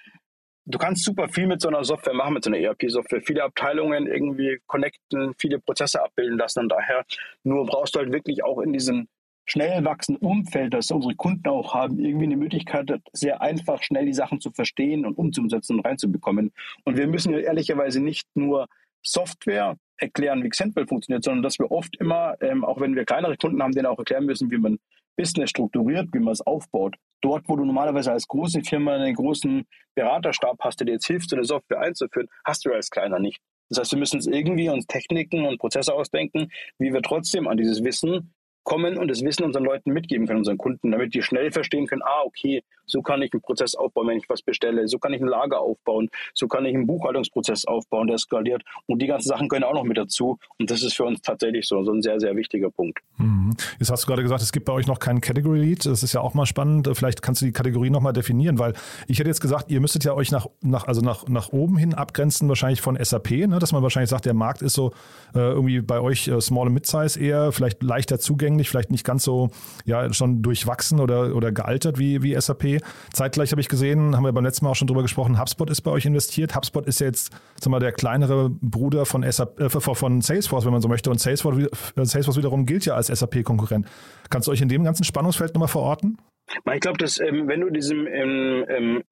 du 0.66 0.78
kannst 0.78 1.04
super 1.04 1.28
viel 1.28 1.46
mit 1.46 1.60
so 1.60 1.68
einer 1.68 1.84
Software 1.84 2.14
machen, 2.14 2.34
mit 2.34 2.44
so 2.44 2.50
einer 2.50 2.58
ERP-Software. 2.58 3.22
Viele 3.22 3.42
Abteilungen 3.42 4.06
irgendwie 4.06 4.60
connecten, 4.66 5.34
viele 5.36 5.58
Prozesse 5.58 6.02
abbilden 6.02 6.38
lassen. 6.38 6.60
Und 6.60 6.68
daher 6.68 7.04
nur 7.42 7.66
brauchst 7.66 7.94
du 7.94 7.98
halt 7.98 8.12
wirklich 8.12 8.44
auch 8.44 8.60
in 8.60 8.72
diesem 8.72 9.08
schnell 9.44 9.84
wachsenden 9.84 10.24
Umfeld, 10.26 10.74
das 10.74 10.90
unsere 10.90 11.14
Kunden 11.14 11.48
auch 11.48 11.74
haben, 11.74 11.98
irgendwie 11.98 12.26
eine 12.26 12.36
Möglichkeit 12.36 13.00
sehr 13.12 13.40
einfach 13.40 13.82
schnell 13.82 14.06
die 14.06 14.12
Sachen 14.12 14.40
zu 14.40 14.50
verstehen 14.50 15.04
und 15.04 15.18
umzusetzen 15.18 15.78
und 15.78 15.86
reinzubekommen. 15.86 16.52
Und 16.84 16.96
wir 16.96 17.06
müssen 17.06 17.32
ja 17.32 17.38
ehrlicherweise 17.38 18.00
nicht 18.00 18.28
nur 18.34 18.66
Software 19.02 19.76
erklären, 19.96 20.42
wie 20.42 20.48
Xentwell 20.48 20.86
funktioniert, 20.86 21.24
sondern 21.24 21.42
dass 21.42 21.58
wir 21.58 21.70
oft 21.70 21.96
immer, 21.98 22.34
ähm, 22.40 22.64
auch 22.64 22.80
wenn 22.80 22.94
wir 22.94 23.04
kleinere 23.04 23.36
Kunden 23.36 23.62
haben, 23.62 23.72
denen 23.72 23.86
auch 23.86 23.98
erklären 23.98 24.26
müssen, 24.26 24.50
wie 24.50 24.58
man 24.58 24.78
Business 25.16 25.50
strukturiert, 25.50 26.08
wie 26.12 26.18
man 26.18 26.32
es 26.32 26.40
aufbaut. 26.40 26.96
Dort, 27.20 27.48
wo 27.48 27.56
du 27.56 27.64
normalerweise 27.64 28.12
als 28.12 28.26
große 28.26 28.62
Firma 28.62 28.94
einen 28.94 29.14
großen 29.14 29.66
Beraterstab 29.94 30.56
hast, 30.60 30.80
der 30.80 30.86
dir 30.86 30.92
jetzt 30.92 31.06
hilft, 31.06 31.28
so 31.28 31.36
eine 31.36 31.44
Software 31.44 31.80
einzuführen, 31.80 32.28
hast 32.44 32.64
du 32.64 32.72
als 32.72 32.90
kleiner 32.90 33.18
nicht. 33.18 33.40
Das 33.68 33.78
heißt, 33.80 33.92
wir 33.92 33.98
müssen 33.98 34.16
uns 34.16 34.26
irgendwie 34.26 34.68
uns 34.68 34.86
Techniken 34.86 35.44
und 35.46 35.58
Prozesse 35.58 35.94
ausdenken, 35.94 36.50
wie 36.78 36.92
wir 36.92 37.02
trotzdem 37.02 37.46
an 37.46 37.56
dieses 37.56 37.84
Wissen 37.84 38.32
kommen 38.64 38.98
und 38.98 39.08
das 39.08 39.22
Wissen 39.22 39.44
unseren 39.44 39.64
Leuten 39.64 39.92
mitgeben 39.92 40.26
können, 40.26 40.38
unseren 40.38 40.58
Kunden, 40.58 40.90
damit 40.90 41.14
die 41.14 41.22
schnell 41.22 41.50
verstehen 41.50 41.86
können, 41.86 42.02
ah, 42.04 42.22
okay, 42.24 42.62
so 42.86 43.02
kann 43.02 43.22
ich 43.22 43.32
einen 43.32 43.40
Prozess 43.40 43.74
aufbauen, 43.74 44.08
wenn 44.08 44.18
ich 44.18 44.28
was 44.28 44.42
bestelle, 44.42 44.86
so 44.88 44.98
kann 44.98 45.12
ich 45.12 45.20
ein 45.20 45.28
Lager 45.28 45.60
aufbauen, 45.60 46.08
so 46.34 46.48
kann 46.48 46.64
ich 46.66 46.74
einen 46.74 46.86
Buchhaltungsprozess 46.86 47.64
aufbauen, 47.66 48.08
der 48.08 48.18
skaliert 48.18 48.62
und 48.86 49.00
die 49.00 49.06
ganzen 49.06 49.28
Sachen 49.28 49.48
können 49.48 49.64
auch 49.64 49.74
noch 49.74 49.84
mit 49.84 49.96
dazu 49.96 50.38
und 50.58 50.70
das 50.70 50.82
ist 50.82 50.94
für 50.94 51.04
uns 51.04 51.22
tatsächlich 51.22 51.66
so, 51.66 51.82
so 51.84 51.92
ein 51.92 52.02
sehr, 52.02 52.18
sehr 52.20 52.34
wichtiger 52.36 52.70
Punkt. 52.70 52.98
Mhm. 53.18 53.56
Jetzt 53.78 53.90
hast 53.90 54.04
du 54.04 54.08
gerade 54.08 54.22
gesagt, 54.22 54.42
es 54.42 54.52
gibt 54.52 54.66
bei 54.66 54.72
euch 54.72 54.86
noch 54.86 54.98
keinen 54.98 55.20
Category 55.20 55.60
Lead, 55.60 55.86
das 55.86 56.02
ist 56.02 56.12
ja 56.12 56.20
auch 56.20 56.34
mal 56.34 56.46
spannend, 56.46 56.88
vielleicht 56.92 57.22
kannst 57.22 57.42
du 57.42 57.46
die 57.46 57.52
Kategorie 57.52 57.90
nochmal 57.90 58.12
definieren, 58.12 58.58
weil 58.58 58.74
ich 59.06 59.18
hätte 59.18 59.28
jetzt 59.28 59.40
gesagt, 59.40 59.70
ihr 59.70 59.80
müsstet 59.80 60.04
ja 60.04 60.14
euch 60.14 60.30
nach, 60.30 60.46
nach, 60.60 60.86
also 60.86 61.00
nach, 61.00 61.28
nach 61.28 61.50
oben 61.52 61.76
hin 61.76 61.94
abgrenzen, 61.94 62.48
wahrscheinlich 62.48 62.80
von 62.80 62.98
SAP, 63.02 63.30
ne? 63.30 63.58
dass 63.58 63.72
man 63.72 63.82
wahrscheinlich 63.82 64.10
sagt, 64.10 64.26
der 64.26 64.34
Markt 64.34 64.62
ist 64.62 64.74
so 64.74 64.92
äh, 65.34 65.38
irgendwie 65.38 65.80
bei 65.80 66.00
euch 66.00 66.28
äh, 66.28 66.40
Small 66.40 66.66
und 66.66 66.74
Mid-Size 66.74 67.20
eher, 67.20 67.52
vielleicht 67.52 67.82
leichter 67.82 68.18
zugänglich, 68.18 68.49
vielleicht 68.58 68.90
nicht 68.90 69.04
ganz 69.04 69.24
so 69.24 69.50
ja 69.84 70.12
schon 70.12 70.42
durchwachsen 70.42 71.00
oder, 71.00 71.34
oder 71.34 71.52
gealtert 71.52 71.98
wie, 71.98 72.22
wie 72.22 72.38
SAP. 72.40 72.82
Zeitgleich 73.12 73.50
habe 73.52 73.60
ich 73.60 73.68
gesehen, 73.68 74.16
haben 74.16 74.24
wir 74.24 74.32
beim 74.32 74.44
letzten 74.44 74.64
Mal 74.64 74.72
auch 74.72 74.76
schon 74.76 74.88
drüber 74.88 75.02
gesprochen, 75.02 75.38
HubSpot 75.40 75.70
ist 75.70 75.82
bei 75.82 75.90
euch 75.90 76.06
investiert. 76.06 76.54
HubSpot 76.54 76.86
ist 76.86 77.00
ja 77.00 77.06
jetzt 77.06 77.32
sag 77.60 77.70
mal, 77.70 77.80
der 77.80 77.92
kleinere 77.92 78.50
Bruder 78.50 79.06
von, 79.06 79.22
SAP, 79.30 79.60
äh, 79.60 79.68
von 79.68 80.20
Salesforce, 80.20 80.64
wenn 80.64 80.72
man 80.72 80.82
so 80.82 80.88
möchte. 80.88 81.10
Und 81.10 81.20
Salesforce, 81.20 81.58
äh, 81.58 82.04
Salesforce 82.04 82.36
wiederum 82.36 82.66
gilt 82.66 82.84
ja 82.86 82.94
als 82.94 83.08
SAP-Konkurrent. 83.08 83.86
Kannst 84.28 84.48
du 84.48 84.52
euch 84.52 84.60
in 84.60 84.68
dem 84.68 84.84
ganzen 84.84 85.04
Spannungsfeld 85.04 85.54
nochmal 85.54 85.68
verorten? 85.68 86.18
Ich 86.74 86.80
glaube, 86.80 86.98
dass 86.98 87.20
ähm, 87.20 87.46
wenn 87.46 87.60
du 87.60 87.70
diesem 87.70 88.06
ähm, 88.06 88.64
ähm, 88.68 89.02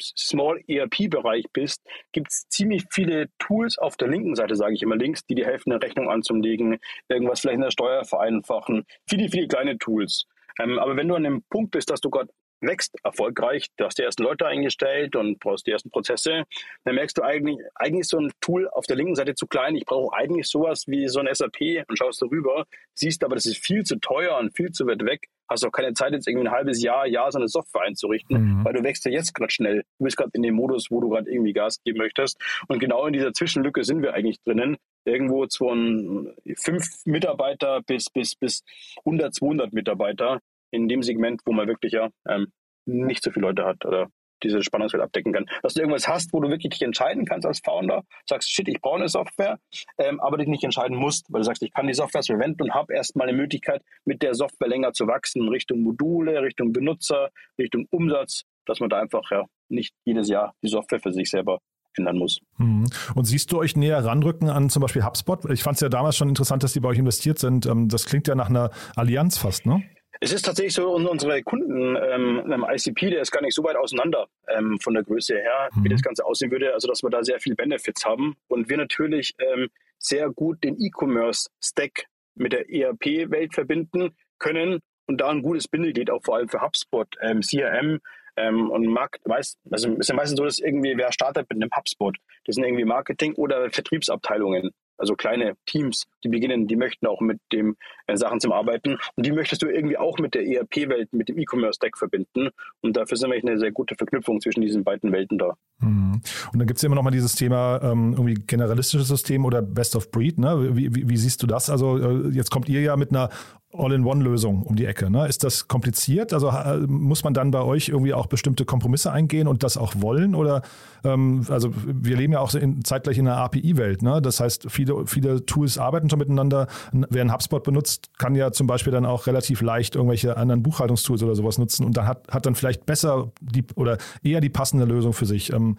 Small 0.00 0.62
ERP-Bereich 0.66 1.46
bist, 1.52 1.82
gibt 2.12 2.28
es 2.30 2.48
ziemlich 2.48 2.84
viele 2.90 3.28
Tools 3.38 3.78
auf 3.78 3.96
der 3.96 4.08
linken 4.08 4.34
Seite, 4.34 4.56
sage 4.56 4.74
ich 4.74 4.82
immer 4.82 4.96
links, 4.96 5.24
die 5.26 5.34
dir 5.34 5.46
helfen, 5.46 5.72
eine 5.72 5.82
Rechnung 5.82 6.10
anzulegen, 6.10 6.78
irgendwas 7.08 7.40
vielleicht 7.40 7.56
in 7.56 7.62
der 7.62 7.70
Steuer 7.70 8.04
vereinfachen. 8.04 8.84
Viele, 9.08 9.28
viele 9.28 9.48
kleine 9.48 9.78
Tools. 9.78 10.26
Ähm, 10.58 10.78
aber 10.78 10.96
wenn 10.96 11.08
du 11.08 11.14
an 11.14 11.24
dem 11.24 11.42
Punkt 11.50 11.70
bist, 11.70 11.90
dass 11.90 12.00
du 12.00 12.10
gerade 12.10 12.30
wächst 12.60 12.96
erfolgreich, 13.02 13.66
du 13.76 13.84
hast 13.84 13.98
die 13.98 14.02
ersten 14.02 14.22
Leute 14.22 14.46
eingestellt 14.46 15.16
und 15.16 15.38
brauchst 15.40 15.66
die 15.66 15.70
ersten 15.70 15.90
Prozesse, 15.90 16.44
dann 16.84 16.94
merkst 16.94 17.18
du 17.18 17.22
eigentlich, 17.22 17.58
eigentlich 17.74 18.00
ist 18.00 18.10
so 18.10 18.18
ein 18.18 18.32
Tool 18.40 18.68
auf 18.68 18.86
der 18.86 18.96
linken 18.96 19.14
Seite 19.14 19.34
zu 19.34 19.46
klein. 19.46 19.76
Ich 19.76 19.84
brauche 19.84 20.14
eigentlich 20.16 20.48
sowas 20.48 20.84
wie 20.86 21.08
so 21.08 21.20
ein 21.20 21.28
SAP 21.32 21.84
und 21.88 21.96
schaust 21.96 22.22
darüber, 22.22 22.66
siehst 22.94 23.24
aber, 23.24 23.34
das 23.34 23.46
ist 23.46 23.64
viel 23.64 23.84
zu 23.84 23.96
teuer 23.96 24.38
und 24.38 24.54
viel 24.54 24.70
zu 24.70 24.86
weit 24.86 25.04
weg. 25.04 25.28
Hast 25.48 25.64
auch 25.64 25.72
keine 25.72 25.94
Zeit, 25.94 26.12
jetzt 26.12 26.28
irgendwie 26.28 26.46
ein 26.46 26.52
halbes 26.52 26.80
Jahr, 26.80 27.06
Jahr 27.06 27.32
so 27.32 27.38
eine 27.38 27.48
Software 27.48 27.82
einzurichten, 27.82 28.58
mhm. 28.58 28.64
weil 28.64 28.72
du 28.72 28.84
wächst 28.84 29.04
ja 29.04 29.10
jetzt 29.10 29.34
gerade 29.34 29.50
schnell. 29.50 29.82
Du 29.98 30.04
bist 30.04 30.16
gerade 30.16 30.30
in 30.34 30.42
dem 30.42 30.54
Modus, 30.54 30.90
wo 30.90 31.00
du 31.00 31.08
gerade 31.08 31.28
irgendwie 31.28 31.52
Gas 31.52 31.82
geben 31.82 31.98
möchtest. 31.98 32.40
Und 32.68 32.78
genau 32.78 33.06
in 33.06 33.14
dieser 33.14 33.32
Zwischenlücke 33.32 33.82
sind 33.82 34.02
wir 34.02 34.14
eigentlich 34.14 34.40
drinnen. 34.42 34.76
Irgendwo 35.04 35.46
von 35.48 36.34
fünf 36.56 36.86
Mitarbeiter 37.04 37.80
bis, 37.82 38.10
bis, 38.10 38.36
bis 38.36 38.62
100, 39.04 39.34
200 39.34 39.72
Mitarbeiter 39.72 40.40
in 40.70 40.88
dem 40.88 41.02
Segment, 41.02 41.42
wo 41.44 41.52
man 41.52 41.68
wirklich 41.68 41.92
ja 41.92 42.08
ähm, 42.28 42.52
nicht 42.86 43.22
so 43.22 43.30
viele 43.30 43.46
Leute 43.46 43.64
hat 43.64 43.84
oder 43.84 44.08
diese 44.42 44.62
Spannungsfeld 44.62 45.02
abdecken 45.02 45.32
kann. 45.32 45.46
Dass 45.62 45.74
du 45.74 45.80
irgendwas 45.80 46.08
hast, 46.08 46.32
wo 46.32 46.40
du 46.40 46.48
wirklich 46.48 46.70
dich 46.70 46.82
entscheiden 46.82 47.24
kannst 47.24 47.46
als 47.46 47.60
Founder, 47.60 48.02
sagst, 48.26 48.50
shit, 48.50 48.68
ich 48.68 48.80
brauche 48.80 48.96
eine 48.96 49.08
Software, 49.08 49.58
ähm, 49.98 50.20
aber 50.20 50.38
dich 50.38 50.48
nicht 50.48 50.64
entscheiden 50.64 50.96
musst, 50.96 51.26
weil 51.30 51.40
du 51.40 51.44
sagst, 51.44 51.62
ich 51.62 51.72
kann 51.72 51.86
die 51.86 51.94
Software 51.94 52.22
verwenden 52.22 52.62
und 52.62 52.74
habe 52.74 52.94
erstmal 52.94 53.28
eine 53.28 53.36
Möglichkeit, 53.36 53.82
mit 54.04 54.22
der 54.22 54.34
Software 54.34 54.68
länger 54.68 54.92
zu 54.92 55.06
wachsen, 55.06 55.48
Richtung 55.48 55.82
Module, 55.82 56.42
Richtung 56.42 56.72
Benutzer, 56.72 57.30
Richtung 57.58 57.86
Umsatz, 57.90 58.44
dass 58.66 58.80
man 58.80 58.88
da 58.88 59.00
einfach 59.00 59.30
ja 59.30 59.44
nicht 59.68 59.94
jedes 60.04 60.28
Jahr 60.28 60.54
die 60.62 60.68
Software 60.68 61.00
für 61.00 61.12
sich 61.12 61.30
selber 61.30 61.60
ändern 61.96 62.18
muss. 62.18 62.38
Mhm. 62.58 62.86
Und 63.14 63.24
siehst 63.24 63.50
du 63.52 63.58
euch 63.58 63.76
näher 63.76 64.04
ranrücken 64.04 64.48
an 64.48 64.70
zum 64.70 64.80
Beispiel 64.80 65.04
HubSpot? 65.04 65.44
Ich 65.50 65.62
fand 65.62 65.74
es 65.74 65.80
ja 65.80 65.88
damals 65.88 66.16
schon 66.16 66.28
interessant, 66.28 66.62
dass 66.62 66.72
die 66.72 66.80
bei 66.80 66.88
euch 66.88 66.98
investiert 66.98 67.38
sind. 67.38 67.66
Ähm, 67.66 67.88
das 67.88 68.06
klingt 68.06 68.28
ja 68.28 68.34
nach 68.34 68.48
einer 68.48 68.70
Allianz 68.96 69.38
fast, 69.38 69.66
ne? 69.66 69.82
Es 70.22 70.32
ist 70.32 70.42
tatsächlich 70.42 70.74
so, 70.74 70.90
unsere 70.90 71.42
Kunden 71.42 71.96
ähm, 71.96 72.52
im 72.52 72.66
ICP, 72.68 73.08
der 73.08 73.22
ist 73.22 73.30
gar 73.30 73.40
nicht 73.40 73.54
so 73.54 73.64
weit 73.64 73.76
auseinander 73.76 74.26
ähm, 74.48 74.78
von 74.78 74.92
der 74.92 75.02
Größe 75.02 75.34
her, 75.34 75.70
mhm. 75.74 75.84
wie 75.84 75.88
das 75.88 76.02
Ganze 76.02 76.26
aussehen 76.26 76.50
würde. 76.50 76.74
Also, 76.74 76.88
dass 76.88 77.02
wir 77.02 77.08
da 77.08 77.24
sehr 77.24 77.40
viel 77.40 77.54
Benefits 77.54 78.04
haben 78.04 78.36
und 78.48 78.68
wir 78.68 78.76
natürlich 78.76 79.34
ähm, 79.38 79.70
sehr 79.98 80.28
gut 80.28 80.62
den 80.62 80.78
E-Commerce-Stack 80.78 82.04
mit 82.34 82.52
der 82.52 82.70
ERP-Welt 82.70 83.54
verbinden 83.54 84.14
können 84.38 84.80
und 85.06 85.22
da 85.22 85.30
ein 85.30 85.42
gutes 85.42 85.68
Bindeglied 85.68 86.10
auch 86.10 86.22
vor 86.22 86.36
allem 86.36 86.48
für 86.48 86.60
HubSpot, 86.60 87.08
ähm, 87.22 87.40
CRM 87.40 88.00
ähm, 88.36 88.70
und 88.70 88.86
Markt, 88.86 89.20
weiß, 89.24 89.56
also 89.70 89.94
ist 89.94 90.08
ja 90.08 90.14
meistens 90.14 90.38
so, 90.38 90.44
dass 90.44 90.58
irgendwie 90.58 90.96
wer 90.96 91.12
startet 91.12 91.48
mit 91.48 91.62
einem 91.62 91.70
HubSpot, 91.74 92.16
das 92.44 92.56
sind 92.56 92.64
irgendwie 92.64 92.84
Marketing 92.84 93.34
oder 93.34 93.70
Vertriebsabteilungen 93.70 94.70
also 95.00 95.14
kleine 95.14 95.54
Teams, 95.66 96.06
die 96.22 96.28
beginnen, 96.28 96.66
die 96.66 96.76
möchten 96.76 97.06
auch 97.06 97.20
mit 97.20 97.40
dem 97.52 97.76
äh, 98.06 98.16
Sachen 98.16 98.40
zum 98.40 98.52
Arbeiten 98.52 98.98
und 99.16 99.26
die 99.26 99.32
möchtest 99.32 99.62
du 99.62 99.66
irgendwie 99.66 99.96
auch 99.96 100.18
mit 100.18 100.34
der 100.34 100.46
ERP-Welt, 100.46 101.12
mit 101.12 101.28
dem 101.28 101.38
E-Commerce-Stack 101.38 101.98
verbinden 101.98 102.50
und 102.80 102.96
dafür 102.96 103.16
sind 103.16 103.30
wir 103.30 103.38
eine 103.38 103.58
sehr 103.58 103.72
gute 103.72 103.94
Verknüpfung 103.94 104.40
zwischen 104.40 104.60
diesen 104.60 104.84
beiden 104.84 105.10
Welten 105.12 105.38
da. 105.38 105.56
Mhm. 105.78 106.20
Und 106.52 106.58
dann 106.58 106.66
gibt 106.66 106.78
es 106.78 106.84
immer 106.84 106.96
noch 106.96 107.02
mal 107.02 107.10
dieses 107.10 107.34
Thema 107.34 107.80
ähm, 107.82 108.12
irgendwie 108.12 108.34
generalistisches 108.34 109.08
System 109.08 109.44
oder 109.44 109.62
Best 109.62 109.96
of 109.96 110.10
Breed. 110.10 110.38
Ne? 110.38 110.76
Wie, 110.76 110.94
wie, 110.94 111.08
wie 111.08 111.16
siehst 111.16 111.42
du 111.42 111.46
das? 111.46 111.70
Also 111.70 111.98
äh, 111.98 112.28
jetzt 112.28 112.50
kommt 112.50 112.68
ihr 112.68 112.80
ja 112.80 112.96
mit 112.96 113.10
einer 113.10 113.30
All-in-One-Lösung 113.72 114.62
um 114.62 114.74
die 114.74 114.84
Ecke. 114.84 115.10
Ne? 115.10 115.28
Ist 115.28 115.44
das 115.44 115.68
kompliziert? 115.68 116.32
Also 116.32 116.52
muss 116.88 117.22
man 117.22 117.34
dann 117.34 117.52
bei 117.52 117.62
euch 117.62 117.88
irgendwie 117.88 118.14
auch 118.14 118.26
bestimmte 118.26 118.64
Kompromisse 118.64 119.12
eingehen 119.12 119.46
und 119.46 119.62
das 119.62 119.76
auch 119.76 119.94
wollen? 119.96 120.34
Oder 120.34 120.62
ähm, 121.04 121.46
also 121.48 121.70
wir 121.74 122.16
leben 122.16 122.32
ja 122.32 122.40
auch 122.40 122.52
in, 122.54 122.84
zeitgleich 122.84 123.18
in 123.18 123.28
einer 123.28 123.36
API-Welt. 123.36 124.02
Ne? 124.02 124.20
Das 124.20 124.40
heißt, 124.40 124.70
viele, 124.70 125.06
viele 125.06 125.46
Tools 125.46 125.78
arbeiten 125.78 126.10
schon 126.10 126.18
miteinander. 126.18 126.66
Wer 126.92 127.20
einen 127.20 127.32
HubSpot 127.32 127.62
benutzt, 127.62 128.18
kann 128.18 128.34
ja 128.34 128.50
zum 128.50 128.66
Beispiel 128.66 128.92
dann 128.92 129.06
auch 129.06 129.28
relativ 129.28 129.60
leicht 129.60 129.94
irgendwelche 129.94 130.36
anderen 130.36 130.62
Buchhaltungstools 130.64 131.22
oder 131.22 131.36
sowas 131.36 131.58
nutzen 131.58 131.84
und 131.84 131.96
dann 131.96 132.08
hat, 132.08 132.26
hat 132.28 132.46
dann 132.46 132.56
vielleicht 132.56 132.86
besser 132.86 133.30
die 133.40 133.64
oder 133.76 133.98
eher 134.22 134.40
die 134.40 134.50
passende 134.50 134.84
Lösung 134.84 135.12
für 135.12 135.26
sich. 135.26 135.52
Ähm, 135.52 135.76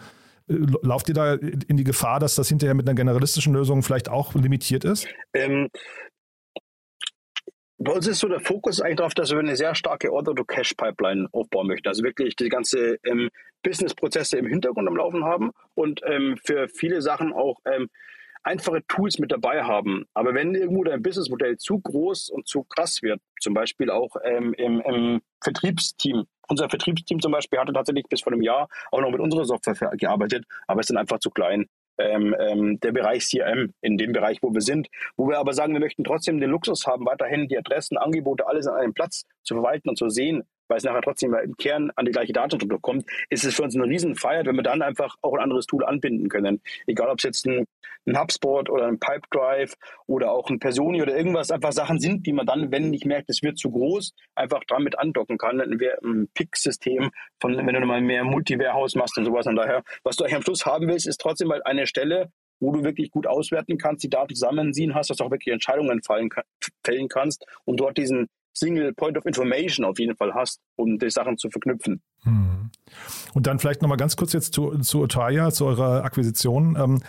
Lauft 0.48 1.08
ihr 1.08 1.16
da 1.16 1.34
in 1.36 1.78
die 1.78 1.84
Gefahr, 1.84 2.20
dass 2.20 2.36
das 2.36 2.50
hinterher 2.50 2.74
mit 2.74 2.88
einer 2.88 2.96
generalistischen 2.96 3.54
Lösung 3.54 3.84
vielleicht 3.84 4.10
auch 4.10 4.34
limitiert 4.36 4.84
ist? 4.84 5.08
Ähm, 5.34 5.70
bei 7.84 7.94
uns 7.94 8.08
ist 8.08 8.20
so 8.20 8.28
der 8.28 8.40
Fokus 8.40 8.82
eigentlich 8.82 8.98
darauf, 8.98 9.14
dass 9.14 9.32
wir 9.32 9.40
eine 9.40 9.56
sehr 9.56 9.76
starke 9.76 10.12
Order-to-Cash-Pipeline 10.12 11.28
aufbauen 11.32 11.68
möchten. 11.68 11.88
Also 11.88 12.04
wirklich 12.04 12.36
die 12.36 12.50
ganze 12.50 12.98
ähm, 13.04 13.30
Business-Prozesse 13.64 14.38
im 14.38 14.48
Hintergrund 14.48 14.88
am 14.88 14.96
Laufen 14.96 15.24
haben 15.24 15.52
und 15.74 16.02
ähm, 16.06 16.38
für 16.46 16.68
viele 16.68 17.02
Sachen 17.02 17.34
auch 17.34 17.58
ähm, 17.66 17.90
einfache 18.44 18.82
Tools 18.88 19.20
mit 19.20 19.32
dabei 19.32 19.64
haben. 19.64 20.06
Aber 20.14 20.34
wenn 20.34 20.56
irgendwo 20.56 20.84
dein 20.84 21.02
Businessmodell 21.02 21.58
zu 21.58 21.80
groß 21.80 22.30
und 22.30 22.48
zu 22.48 22.64
krass 22.64 23.02
wird, 23.02 23.22
zum 23.40 23.54
Beispiel 23.54 23.90
auch 23.90 24.16
ähm, 24.24 24.54
im, 24.54 24.82
im 24.82 25.22
Vertriebsteam, 25.44 26.26
unser 26.48 26.70
Vertriebsteam 26.70 27.20
zum 27.20 27.32
Beispiel 27.32 27.60
hatte 27.60 27.74
tatsächlich 27.74 28.06
bis 28.10 28.22
vor 28.22 28.34
einem 28.34 28.42
Jahr 28.42 28.68
auch 28.92 29.02
noch 29.02 29.12
mit 29.12 29.22
unserer 29.22 29.46
Software 29.46 29.92
gearbeitet, 29.96 30.46
aber 30.68 30.82
ist 30.82 30.90
dann 30.90 30.98
einfach 30.98 31.20
zu 31.20 31.30
klein 31.30 31.68
ähm, 31.98 32.36
ähm, 32.40 32.80
der 32.80 32.92
Bereich 32.92 33.30
CRM, 33.30 33.74
in 33.82 33.98
dem 33.98 34.12
Bereich, 34.12 34.40
wo 34.42 34.54
wir 34.54 34.62
sind, 34.62 34.88
wo 35.18 35.28
wir 35.28 35.38
aber 35.38 35.54
sagen, 35.54 35.74
wir 35.74 35.80
möchten 35.80 36.04
trotzdem 36.04 36.40
den 36.40 36.50
Luxus 36.50 36.88
haben, 36.88 37.06
weiterhin 37.06 37.48
die 37.48 37.58
Adressen, 37.58 37.98
Angebote, 37.98 38.48
alles 38.48 38.68
an 38.68 38.76
einem 38.76 38.94
Platz 38.94 39.26
zu 39.44 39.56
verwalten 39.56 39.90
und 39.90 39.98
zu 39.98 40.10
sehen, 40.10 40.44
weil 40.72 40.78
es 40.78 40.86
nachher 40.86 41.02
trotzdem 41.02 41.34
im 41.36 41.58
Kern 41.58 41.92
an 41.98 42.06
die 42.06 42.14
gleiche 42.14 42.32
Datenstruktur 42.32 42.82
kommt, 42.82 43.06
ist 43.30 43.44
es 43.44 43.54
für 43.54 43.64
uns 43.64 43.76
eine 43.76 43.84
Riesenfeier, 43.84 44.46
wenn 44.46 44.56
wir 44.56 44.64
dann 44.64 44.82
einfach 44.82 45.18
auch 45.22 45.34
ein 45.34 45.42
anderes 45.42 45.66
Tool 45.66 45.84
anbinden 45.84 46.30
können. 46.30 46.62
Egal, 46.88 47.10
ob 47.10 47.18
es 47.18 47.24
jetzt 47.24 47.46
ein, 47.46 47.68
ein 48.08 48.18
HubSpot 48.18 48.70
oder 48.70 48.88
ein 48.88 48.98
Pipedrive 48.98 49.76
oder 50.08 50.32
auch 50.32 50.50
ein 50.50 50.60
Personi 50.60 51.02
oder 51.02 51.16
irgendwas, 51.16 51.52
einfach 51.52 51.74
Sachen 51.74 52.00
sind, 52.00 52.26
die 52.26 52.32
man 52.32 52.46
dann, 52.46 52.72
wenn 52.72 52.94
ich 52.94 53.04
merke, 53.04 53.26
es 53.28 53.44
wird 53.44 53.58
zu 53.58 53.70
groß, 53.70 54.14
einfach 54.36 54.62
damit 54.66 54.98
andocken 54.98 55.38
kann. 55.38 55.60
Ein, 55.60 55.78
ein 56.04 56.30
PIC-System, 56.34 57.12
von 57.42 57.58
wenn 57.58 57.76
du 57.76 57.86
mal 57.86 58.00
mehr 58.00 58.24
Multi-Warehouse 58.24 58.96
machst 58.96 59.18
und 59.18 59.26
sowas. 59.26 59.48
Und 59.48 59.58
daher, 59.58 59.84
was 60.06 60.16
du 60.16 60.24
eigentlich 60.24 60.38
am 60.38 60.44
Schluss 60.44 60.66
haben 60.66 60.88
willst, 60.88 61.06
ist 61.06 61.20
trotzdem 61.20 61.50
mal 61.50 61.62
eine 61.64 61.86
Stelle, 61.86 62.32
wo 62.62 62.72
du 62.72 62.84
wirklich 62.86 63.12
gut 63.12 63.28
auswerten 63.28 63.78
kannst, 63.78 64.04
die 64.04 64.10
Daten 64.10 64.36
zusammenziehen 64.36 64.96
hast, 64.96 65.10
dass 65.10 65.18
du 65.18 65.26
auch 65.26 65.32
wirklich 65.32 65.52
Entscheidungen 65.52 66.02
fallen, 66.02 66.30
fällen 66.86 67.10
kannst 67.10 67.46
und 67.66 67.82
dort 67.82 67.98
diesen 67.98 68.30
Single 68.54 68.94
Point 68.94 69.18
of 69.18 69.26
Information 69.26 69.86
auf 69.86 70.00
jeden 70.00 70.16
Fall 70.16 70.34
hast, 70.34 70.60
um 70.76 70.98
die 70.98 71.10
Sachen 71.10 71.38
zu 71.38 71.50
verknüpfen. 71.50 72.02
Hm. 72.24 72.70
Und 73.34 73.48
dann 73.48 73.60
vielleicht 73.60 73.82
nochmal 73.82 73.98
ganz 73.98 74.16
kurz 74.16 74.34
jetzt 74.34 74.54
zu, 74.54 74.78
zu 74.80 75.02
Otaya, 75.02 75.52
zu 75.52 75.66
eurer 75.66 76.04
Akquisition. 76.04 76.76
Ähm, 76.78 77.02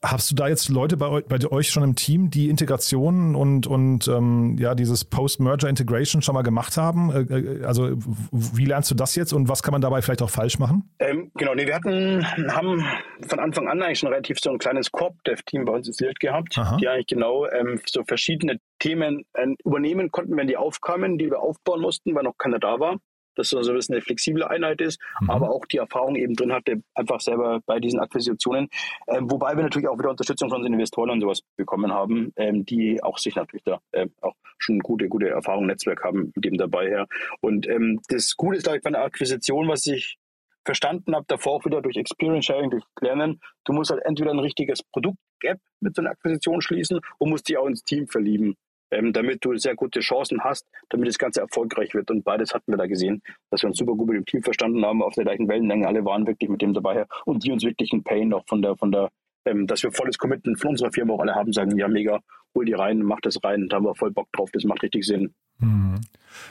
Hast 0.00 0.30
du 0.30 0.36
da 0.36 0.46
jetzt 0.46 0.68
Leute 0.68 0.96
bei, 0.96 1.22
bei 1.22 1.44
euch 1.50 1.70
schon 1.70 1.82
im 1.82 1.96
Team, 1.96 2.30
die 2.30 2.48
Integration 2.48 3.34
und, 3.34 3.66
und 3.66 4.06
ähm, 4.06 4.56
ja, 4.56 4.76
dieses 4.76 5.04
Post-Merger-Integration 5.04 6.22
schon 6.22 6.34
mal 6.34 6.42
gemacht 6.42 6.76
haben? 6.76 7.10
Äh, 7.10 7.34
äh, 7.34 7.64
also 7.64 7.90
wie 8.30 8.64
lernst 8.64 8.92
du 8.92 8.94
das 8.94 9.16
jetzt 9.16 9.32
und 9.32 9.48
was 9.48 9.64
kann 9.64 9.72
man 9.72 9.80
dabei 9.80 10.00
vielleicht 10.00 10.22
auch 10.22 10.30
falsch 10.30 10.60
machen? 10.60 10.88
Ähm, 11.00 11.32
genau, 11.34 11.54
nee, 11.54 11.66
wir 11.66 11.74
hatten, 11.74 12.24
haben 12.54 12.84
von 13.26 13.40
Anfang 13.40 13.66
an 13.66 13.82
eigentlich 13.82 13.98
schon 13.98 14.10
relativ 14.10 14.38
so 14.40 14.50
ein 14.50 14.58
kleines 14.58 14.92
Corp-Dev-Team 14.92 15.64
bei 15.64 15.72
uns 15.72 15.88
installiert 15.88 16.20
gehabt, 16.20 16.56
Aha. 16.56 16.76
die 16.76 16.86
eigentlich 16.86 17.08
genau 17.08 17.46
ähm, 17.46 17.80
so 17.84 18.04
verschiedene 18.04 18.60
Themen 18.78 19.24
äh, 19.32 19.48
übernehmen 19.64 20.12
konnten, 20.12 20.36
wenn 20.36 20.46
die 20.46 20.56
aufkamen, 20.56 21.18
die 21.18 21.28
wir 21.28 21.40
aufbauen 21.40 21.80
mussten, 21.80 22.14
weil 22.14 22.22
noch 22.22 22.38
keiner 22.38 22.60
da 22.60 22.78
war. 22.78 22.98
Dass 23.38 23.50
so 23.50 23.58
ein 23.58 23.74
bisschen 23.74 23.94
eine 23.94 24.02
flexible 24.02 24.44
Einheit 24.44 24.80
ist, 24.80 25.00
mhm. 25.20 25.30
aber 25.30 25.50
auch 25.50 25.64
die 25.66 25.78
Erfahrung 25.78 26.16
eben 26.16 26.34
drin 26.34 26.52
hatte, 26.52 26.82
einfach 26.94 27.20
selber 27.20 27.60
bei 27.66 27.80
diesen 27.80 28.00
Akquisitionen. 28.00 28.68
Ähm, 29.06 29.30
wobei 29.30 29.56
wir 29.56 29.62
natürlich 29.62 29.88
auch 29.88 29.98
wieder 29.98 30.10
Unterstützung 30.10 30.50
von 30.50 30.62
den 30.62 30.72
Investoren 30.72 31.10
und 31.10 31.20
sowas 31.20 31.42
bekommen 31.56 31.92
haben, 31.92 32.32
ähm, 32.36 32.64
die 32.64 33.02
auch 33.02 33.18
sich 33.18 33.36
natürlich 33.36 33.64
da 33.64 33.80
äh, 33.92 34.08
auch 34.20 34.34
schon 34.58 34.80
gute, 34.80 35.08
gute 35.08 35.28
Erfahrung, 35.28 35.66
Netzwerk 35.66 36.02
haben 36.04 36.32
mit 36.34 36.44
dem 36.44 36.58
dabei 36.58 36.88
her. 36.88 37.06
Und 37.40 37.68
ähm, 37.68 38.00
das 38.08 38.36
Gute 38.36 38.56
ist, 38.56 38.64
glaube 38.64 38.78
ich, 38.78 38.82
bei 38.82 38.88
einer 38.88 39.04
Akquisition, 39.04 39.68
was 39.68 39.86
ich 39.86 40.18
verstanden 40.64 41.14
habe, 41.14 41.24
davor 41.28 41.54
auch 41.54 41.64
wieder 41.64 41.80
durch 41.80 41.96
Experience 41.96 42.44
Sharing, 42.44 42.70
durch 42.70 42.84
Lernen, 43.00 43.40
du 43.64 43.72
musst 43.72 43.90
halt 43.90 44.04
entweder 44.04 44.32
ein 44.32 44.38
richtiges 44.38 44.82
Produkt-Gap 44.82 45.58
mit 45.80 45.94
so 45.96 46.02
einer 46.02 46.10
Akquisition 46.10 46.60
schließen 46.60 47.00
und 47.16 47.30
musst 47.30 47.48
dich 47.48 47.56
auch 47.56 47.66
ins 47.66 47.84
Team 47.84 48.06
verlieben 48.06 48.54
ähm, 48.90 49.12
damit 49.12 49.44
du 49.44 49.56
sehr 49.56 49.74
gute 49.74 50.00
Chancen 50.00 50.42
hast, 50.44 50.66
damit 50.88 51.08
das 51.08 51.18
Ganze 51.18 51.40
erfolgreich 51.40 51.94
wird. 51.94 52.10
Und 52.10 52.24
beides 52.24 52.54
hatten 52.54 52.72
wir 52.72 52.78
da 52.78 52.86
gesehen, 52.86 53.22
dass 53.50 53.62
wir 53.62 53.68
uns 53.68 53.78
super 53.78 53.94
gut 53.94 54.08
mit 54.08 54.16
dem 54.16 54.26
Team 54.26 54.42
verstanden 54.42 54.84
haben, 54.84 55.02
auf 55.02 55.14
der 55.14 55.24
gleichen 55.24 55.48
Wellenlänge. 55.48 55.86
Alle 55.86 56.04
waren 56.04 56.26
wirklich 56.26 56.50
mit 56.50 56.62
dem 56.62 56.74
dabei 56.74 57.06
und 57.24 57.44
die 57.44 57.52
uns 57.52 57.64
wirklich 57.64 57.92
einen 57.92 58.04
Pain 58.04 58.32
auch 58.32 58.44
von 58.46 58.62
der, 58.62 58.76
von 58.76 58.92
der, 58.92 59.10
ähm, 59.44 59.66
dass 59.66 59.82
wir 59.82 59.92
volles 59.92 60.18
Commitment 60.18 60.60
von 60.60 60.70
unserer 60.70 60.92
Firma 60.92 61.14
auch 61.14 61.20
alle 61.20 61.34
haben, 61.34 61.52
sagen, 61.52 61.76
ja, 61.76 61.88
mega, 61.88 62.20
hol 62.58 62.64
die 62.64 62.74
rein, 62.74 63.02
mach 63.02 63.20
das 63.20 63.42
rein, 63.42 63.68
da 63.68 63.76
haben 63.76 63.84
wir 63.84 63.94
voll 63.94 64.10
Bock 64.10 64.28
drauf, 64.32 64.50
das 64.52 64.64
macht 64.64 64.82
richtig 64.82 65.06
Sinn. 65.06 65.32
Mhm. 65.58 66.00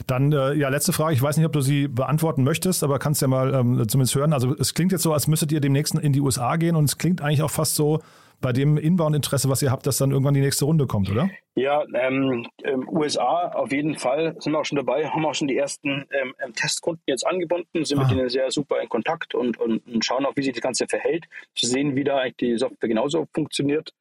Dann, 0.06 0.32
äh, 0.32 0.54
ja, 0.54 0.70
letzte 0.70 0.91
Frage. 0.91 1.13
Ich 1.13 1.22
weiß 1.22 1.38
nicht, 1.38 1.46
ob 1.46 1.54
du 1.54 1.62
sie 1.62 1.88
beantworten 1.88 2.43
möchtest, 2.43 2.84
aber 2.84 3.00
kannst 3.00 3.22
ja 3.22 3.28
mal 3.28 3.54
ähm, 3.54 3.88
zumindest 3.88 4.15
hören. 4.15 4.34
Also, 4.34 4.56
es 4.58 4.74
klingt 4.74 4.91
jetzt 4.91 5.04
so, 5.04 5.13
als 5.13 5.28
müsstet 5.28 5.52
ihr 5.52 5.62
demnächst 5.62 5.96
in 5.96 6.13
die 6.13 6.22
USA 6.22 6.56
gehen 6.56 6.76
und 6.76 6.86
es 6.86 6.98
klingt 6.98 7.22
eigentlich 7.22 7.41
auch 7.41 7.52
fast 7.52 7.76
so, 7.76 8.02
bei 8.39 8.54
dem 8.54 8.78
Inbound-Interesse, 8.78 9.50
was 9.50 9.62
ihr 9.62 9.72
habt, 9.72 9.88
dass 9.88 9.98
dann 9.98 10.12
irgendwann 10.12 10.36
die 10.36 10.41
nächste 10.41 10.65
Runde 10.65 10.86
kommt, 10.86 11.10
oder? 11.10 11.30
Ja, 11.56 11.84
ähm, 11.96 12.46
ähm, 12.63 12.88
USA 12.88 13.50
auf 13.50 13.72
jeden 13.72 13.98
Fall 13.98 14.36
sind 14.39 14.54
wir 14.54 14.60
auch 14.60 14.65
schon 14.65 14.76
dabei, 14.76 15.08
haben 15.08 15.26
auch 15.26 15.34
schon 15.34 15.48
die 15.48 15.58
ersten 15.58 16.06
ähm, 16.12 16.36
ähm 16.43 16.54
Testkunden 16.54 17.02
jetzt 17.08 17.26
angebunden, 17.26 17.84
sind 17.84 17.98
ah. 17.98 18.04
mit 18.04 18.12
denen 18.12 18.30
sehr 18.30 18.52
super 18.52 18.80
in 18.80 18.89
Kontakt 18.89 19.34
und, 19.34 19.58
und, 19.58 19.88
und, 19.88 20.06
schauen 20.06 20.26
auch, 20.26 20.36
wie 20.36 20.43
sich 20.43 20.54
das 20.54 20.62
Ganze 20.62 20.88
verhält, 20.88 21.26
zu 21.56 21.65
sehen, 21.65 21.96
wie 21.96 22.04
da 22.04 22.17
eigentlich 22.17 22.38
die 22.38 22.58
Software 22.58 22.89
genauso 22.89 23.28
funktioniert. 23.34 23.91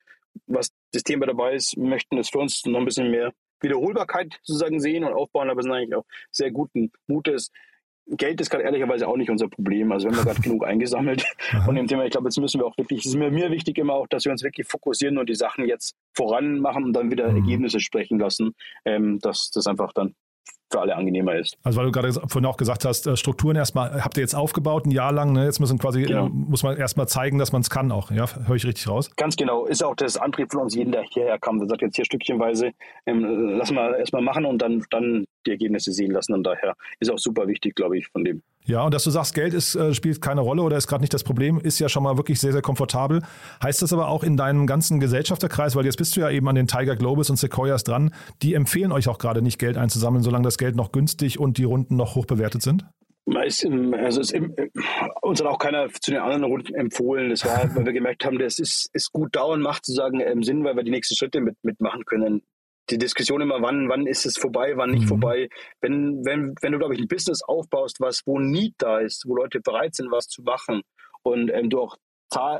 Was 0.47 0.69
das 0.97 1.05
Thema 1.05 1.27
dabei 1.27 1.55
ist, 1.55 1.77
möchten 1.77 2.19
es 2.19 2.31
für 2.31 2.39
uns 2.39 2.65
noch 2.67 2.79
ein 2.79 2.85
bisschen 2.85 3.11
mehr 3.11 3.33
Wiederholbarkeit 3.61 4.39
sozusagen 4.43 4.81
sehen 4.81 5.05
und 5.05 5.15
aufbauen, 5.15 5.51
aber 5.51 5.63
sind 5.63 5.73
eigentlich 5.73 5.97
auch 5.97 6.05
sehr 6.31 6.51
guten 6.51 6.91
Mutes, 7.07 7.51
Geld 8.09 8.41
ist 8.41 8.51
gerade 8.51 8.63
ehrlicherweise 8.63 9.09
auch 9.09 9.17
nicht 9.17 9.31
unser 9.31 9.49
Problem. 9.49 9.91
Also 9.91 10.09
wir 10.09 10.17
haben 10.17 10.25
gerade 10.25 10.41
genug 10.41 10.65
eingesammelt 10.65 11.25
von 11.65 11.75
dem 11.75 11.89
Thema. 11.89 12.05
Ich 12.05 12.13
glaube, 12.13 12.29
jetzt 12.29 12.39
müssen 12.39 12.61
wir 12.61 12.67
auch 12.67 12.79
wirklich, 12.79 13.01
es 13.01 13.07
ist 13.07 13.17
mir, 13.17 13.31
mir 13.31 13.51
wichtig 13.51 13.79
immer 13.79 13.95
auch, 13.95 14.07
dass 14.07 14.25
wir 14.25 14.33
uns 14.33 14.45
wirklich 14.45 14.67
fokussieren 14.69 15.19
und 15.19 15.29
die 15.29 15.35
Sachen 15.35 15.67
jetzt 15.67 15.97
voran 16.15 16.61
machen 16.61 16.85
und 16.85 16.93
dann 16.93 17.11
wieder 17.11 17.29
mhm. 17.29 17.39
Ergebnisse 17.39 17.81
sprechen 17.81 18.19
lassen, 18.21 18.55
ähm, 18.85 19.19
dass 19.19 19.51
das 19.51 19.67
einfach 19.67 19.93
dann 19.93 20.15
für 20.71 20.81
alle 20.81 20.97
angenehmer 20.97 21.37
ist. 21.37 21.57
Also 21.63 21.79
weil 21.79 21.87
du 21.87 21.93
gerade 21.93 22.13
vorhin 22.13 22.47
auch 22.47 22.57
gesagt 22.57 22.85
hast, 22.85 23.07
äh, 23.07 23.17
Strukturen 23.17 23.57
erstmal 23.57 24.05
habt 24.05 24.17
ihr 24.17 24.23
jetzt 24.23 24.35
aufgebaut, 24.35 24.87
ein 24.87 24.91
Jahr 24.91 25.13
lang, 25.13 25.33
ne? 25.33 25.45
jetzt 25.45 25.61
müssen 25.61 25.79
quasi, 25.79 26.03
genau. 26.03 26.29
muss 26.29 26.63
man 26.63 26.77
erstmal 26.77 27.07
zeigen, 27.09 27.39
dass 27.39 27.53
man 27.53 27.63
es 27.63 27.71
kann 27.71 27.93
auch, 27.93 28.11
ja, 28.11 28.27
höre 28.47 28.57
ich 28.57 28.67
richtig 28.67 28.89
raus? 28.89 29.11
Ganz 29.17 29.37
genau, 29.37 29.67
ist 29.67 29.85
auch 29.85 29.95
das 29.95 30.17
Antrieb 30.17 30.51
von 30.51 30.63
uns 30.63 30.75
jeden, 30.75 30.93
der 30.93 31.03
hierher 31.03 31.39
kam, 31.39 31.59
der 31.59 31.69
sagt 31.69 31.83
jetzt 31.83 31.97
hier 31.97 32.05
stückchenweise, 32.05 32.73
ähm, 33.07 33.57
lass 33.59 33.71
mal 33.71 33.95
erstmal 33.95 34.23
machen 34.23 34.45
und 34.45 34.61
dann, 34.61 34.85
dann 34.91 35.25
die 35.47 35.53
Ergebnisse 35.53 35.93
sehen 35.93 36.11
lassen 36.11 36.35
und 36.35 36.45
daher 36.45 36.75
ist 37.01 37.11
auch 37.11 37.19
super 37.19 37.47
wichtig, 37.47 37.75
glaube 37.77 37.99
ich, 37.99 38.09
von 38.09 38.25
dem. 38.25 38.43
Ja, 38.67 38.83
und 38.83 38.93
dass 38.93 39.05
du 39.05 39.11
sagst, 39.11 39.35
Geld 39.35 39.55
ist, 39.55 39.77
äh, 39.77 39.95
spielt 39.95 40.21
keine 40.21 40.41
Rolle 40.41 40.63
oder 40.63 40.77
ist 40.77 40.89
gerade 40.89 41.03
nicht 41.03 41.15
das 41.15 41.23
Problem, 41.23 41.61
ist 41.61 41.79
ja 41.79 41.89
schon 41.89 42.03
mal 42.03 42.17
wirklich 42.17 42.41
sehr, 42.41 42.51
sehr 42.51 42.63
komfortabel. 42.63 43.23
Heißt 43.63 43.81
das 43.81 43.93
aber 43.93 44.09
auch 44.09 44.25
in 44.25 44.37
deinem 44.37 44.67
ganzen 44.67 44.99
Gesellschafterkreis, 44.99 45.77
weil 45.77 45.85
jetzt 45.85 45.99
bist 45.99 46.17
du 46.17 46.21
ja 46.21 46.31
eben 46.31 46.49
an 46.49 46.57
den 46.57 46.67
Tiger 46.67 46.97
Globus 46.97 47.31
und 47.31 47.37
Sequoias 47.37 47.85
dran, 47.85 48.13
die 48.43 48.55
empfehlen 48.55 48.91
euch 48.91 49.07
auch 49.09 49.19
gerade 49.19 49.41
nicht 49.41 49.61
Geld 49.61 49.77
einzusammeln, 49.77 50.25
solange 50.25 50.45
das 50.45 50.59
Geld 50.59 50.75
noch 50.75 50.91
günstig 50.91 51.39
und 51.39 51.59
die 51.59 51.65
Runden 51.65 51.95
noch 51.95 52.17
hoch 52.17 52.27
bewertet 52.27 52.63
sind? 52.63 52.85
also 53.29 54.21
es, 54.21 54.33
uns 55.21 55.41
hat 55.41 55.47
auch 55.49 55.59
keiner 55.59 55.89
zu 56.01 56.13
den 56.13 56.21
anderen 56.21 56.45
Runden 56.45 56.75
empfohlen. 56.75 57.31
Das 57.31 57.45
war, 57.45 57.75
weil 57.75 57.87
wir 57.87 57.93
gemerkt 57.93 58.25
haben, 58.25 58.39
das 58.39 58.59
ist, 58.59 58.89
ist 58.93 59.13
gut 59.13 59.35
dauernd 59.35 59.63
macht 59.63 59.85
sozusagen 59.85 60.21
ähm, 60.21 60.43
Sinn, 60.43 60.65
weil 60.65 60.77
wir 60.77 60.85
die 60.85 60.93
nächsten 60.93 61.17
Schritte 61.17 61.41
mit, 61.41 61.57
mitmachen 61.63 62.05
können 62.05 62.43
die 62.91 62.99
Diskussion 62.99 63.41
immer, 63.41 63.61
wann, 63.63 63.89
wann 63.89 64.07
ist 64.07 64.27
es 64.27 64.39
vorbei, 64.39 64.73
wann 64.77 64.91
nicht 64.91 65.05
mhm. 65.05 65.09
vorbei. 65.09 65.49
Wenn, 65.81 66.25
wenn, 66.25 66.55
wenn 66.61 66.73
du, 66.73 66.79
glaube 66.79 66.95
ich, 66.95 67.01
ein 67.01 67.09
Business 67.09 67.43
aufbaust, 67.43 68.01
was, 68.01 68.23
wo 68.27 68.39
Need 68.39 68.75
da 68.79 68.99
ist, 68.99 69.25
wo 69.27 69.35
Leute 69.35 69.61
bereit 69.61 69.95
sind, 69.95 70.11
was 70.11 70.29
zu 70.29 70.43
machen 70.43 70.83
und 71.23 71.51
ähm, 71.53 71.71
du 71.71 71.81
auch 71.81 71.97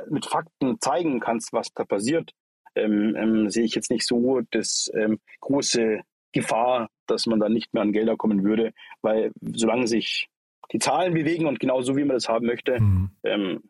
mit 0.09 0.25
Fakten 0.25 0.79
zeigen 0.79 1.19
kannst, 1.19 1.53
was 1.53 1.71
da 1.73 1.83
passiert, 1.83 2.31
ähm, 2.75 3.15
ähm, 3.17 3.49
sehe 3.49 3.65
ich 3.65 3.75
jetzt 3.75 3.91
nicht 3.91 4.05
so 4.07 4.41
das 4.51 4.89
ähm, 4.93 5.19
große 5.41 6.01
Gefahr, 6.31 6.89
dass 7.05 7.25
man 7.25 7.39
da 7.39 7.49
nicht 7.49 7.73
mehr 7.73 7.83
an 7.83 7.91
Gelder 7.91 8.15
kommen 8.15 8.43
würde, 8.43 8.73
weil 9.01 9.31
solange 9.41 9.87
sich 9.87 10.29
die 10.71 10.79
Zahlen 10.79 11.13
bewegen 11.13 11.47
und 11.47 11.59
genau 11.59 11.81
so, 11.81 11.95
wie 11.95 12.03
man 12.03 12.15
das 12.15 12.29
haben 12.29 12.45
möchte, 12.45 12.79
mhm. 12.79 13.11
ähm, 13.23 13.63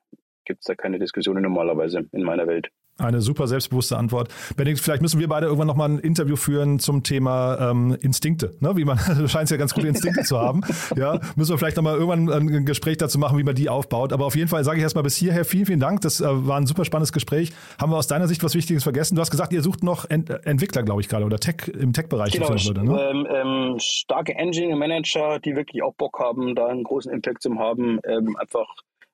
gibt 0.45 0.61
es 0.61 0.65
da 0.65 0.75
keine 0.75 0.99
Diskussionen 0.99 1.43
normalerweise 1.43 2.07
in 2.11 2.23
meiner 2.23 2.47
Welt. 2.47 2.69
Eine 2.97 3.21
super 3.21 3.47
selbstbewusste 3.47 3.97
Antwort. 3.97 4.29
Benedikt, 4.55 4.79
vielleicht 4.79 5.01
müssen 5.01 5.19
wir 5.19 5.27
beide 5.27 5.45
irgendwann 5.45 5.67
nochmal 5.67 5.89
ein 5.89 5.99
Interview 5.99 6.35
führen 6.35 6.79
zum 6.79 7.03
Thema 7.03 7.71
ähm, 7.71 7.95
Instinkte. 8.01 8.55
Ne? 8.59 8.75
Wie 8.75 8.85
man, 8.85 8.99
du 9.17 9.27
scheinst 9.27 9.51
ja 9.51 9.57
ganz 9.57 9.73
gute 9.73 9.87
Instinkte 9.87 10.23
zu 10.23 10.39
haben. 10.39 10.61
Ja, 10.95 11.19
müssen 11.35 11.51
wir 11.51 11.57
vielleicht 11.57 11.77
nochmal 11.77 11.95
irgendwann 11.95 12.29
ein 12.31 12.65
Gespräch 12.65 12.97
dazu 12.97 13.19
machen, 13.19 13.37
wie 13.37 13.43
man 13.43 13.53
die 13.53 13.69
aufbaut. 13.69 14.13
Aber 14.13 14.25
auf 14.25 14.35
jeden 14.35 14.47
Fall 14.47 14.63
sage 14.63 14.77
ich 14.77 14.83
erstmal 14.83 15.03
bis 15.03 15.15
hierher 15.15 15.45
vielen, 15.45 15.67
vielen 15.67 15.79
Dank. 15.79 16.01
Das 16.01 16.21
äh, 16.21 16.25
war 16.27 16.57
ein 16.57 16.65
super 16.65 16.85
spannendes 16.85 17.13
Gespräch. 17.13 17.51
Haben 17.79 17.91
wir 17.91 17.97
aus 17.97 18.07
deiner 18.07 18.27
Sicht 18.27 18.43
was 18.43 18.55
Wichtiges 18.55 18.83
vergessen? 18.83 19.15
Du 19.15 19.21
hast 19.21 19.31
gesagt, 19.31 19.53
ihr 19.53 19.61
sucht 19.61 19.83
noch 19.83 20.09
Ent 20.09 20.29
Entwickler, 20.29 20.83
glaube 20.83 21.01
ich, 21.01 21.09
gerade, 21.09 21.25
oder 21.25 21.39
Tech 21.39 21.67
im 21.67 21.93
Tech-Bereich. 21.93 22.33
Genau, 22.33 22.49
würde, 22.49 22.83
ne? 22.83 23.09
ähm, 23.09 23.27
ähm, 23.29 23.75
starke 23.79 24.33
Engineering-Manager, 24.33 25.39
die 25.39 25.55
wirklich 25.55 25.83
auch 25.83 25.93
Bock 25.93 26.19
haben, 26.19 26.55
da 26.55 26.67
einen 26.67 26.83
großen 26.83 27.11
Impact 27.11 27.41
zu 27.41 27.55
haben. 27.57 27.99
Ähm, 28.05 28.35
einfach 28.37 28.67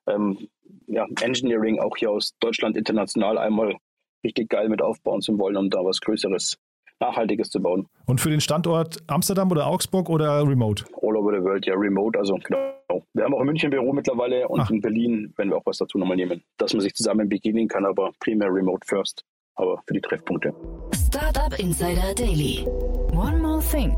ähm, 0.06 0.48
ja, 0.86 1.06
Engineering 1.22 1.80
auch 1.80 1.96
hier 1.96 2.10
aus 2.10 2.34
Deutschland 2.40 2.76
international 2.76 3.38
einmal 3.38 3.76
richtig 4.24 4.48
geil 4.48 4.68
mit 4.68 4.82
aufbauen 4.82 5.20
zu 5.20 5.38
wollen, 5.38 5.56
um 5.56 5.70
da 5.70 5.84
was 5.84 6.00
Größeres, 6.00 6.58
Nachhaltiges 7.00 7.50
zu 7.50 7.60
bauen. 7.60 7.86
Und 8.06 8.20
für 8.20 8.30
den 8.30 8.40
Standort 8.40 8.98
Amsterdam 9.06 9.50
oder 9.50 9.66
Augsburg 9.66 10.08
oder 10.08 10.46
remote? 10.46 10.84
All 11.02 11.16
over 11.16 11.36
the 11.36 11.42
world, 11.42 11.66
ja, 11.66 11.74
remote. 11.74 12.18
Also 12.18 12.34
genau. 12.34 12.74
Wir 13.12 13.24
haben 13.24 13.34
auch 13.34 13.40
in 13.40 13.46
München 13.46 13.70
Büro 13.70 13.92
mittlerweile 13.92 14.48
und 14.48 14.60
Ach. 14.60 14.70
in 14.70 14.80
Berlin 14.80 15.32
werden 15.36 15.50
wir 15.50 15.56
auch 15.56 15.66
was 15.66 15.78
dazu 15.78 15.98
nochmal 15.98 16.16
nehmen, 16.16 16.42
dass 16.58 16.72
man 16.72 16.80
sich 16.80 16.94
zusammen 16.94 17.28
begegnen 17.28 17.68
kann, 17.68 17.84
aber 17.84 18.12
primär 18.20 18.48
remote 18.52 18.86
first. 18.86 19.24
Aber 19.56 19.80
für 19.86 19.94
die 19.94 20.00
Treffpunkte. 20.00 20.52
Startup 20.92 21.56
Insider 21.58 22.14
Daily. 22.14 22.66
One 23.12 23.38
more 23.38 23.60
thing. 23.60 23.96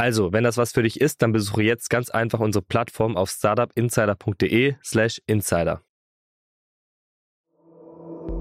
Also, 0.00 0.32
wenn 0.32 0.44
das 0.44 0.56
was 0.56 0.72
für 0.72 0.82
dich 0.82 0.98
ist, 0.98 1.20
dann 1.20 1.30
besuche 1.30 1.62
jetzt 1.62 1.90
ganz 1.90 2.08
einfach 2.08 2.40
unsere 2.40 2.64
Plattform 2.64 3.18
auf 3.18 3.28
startupinsider.de/slash 3.28 5.20
insider. 5.26 5.82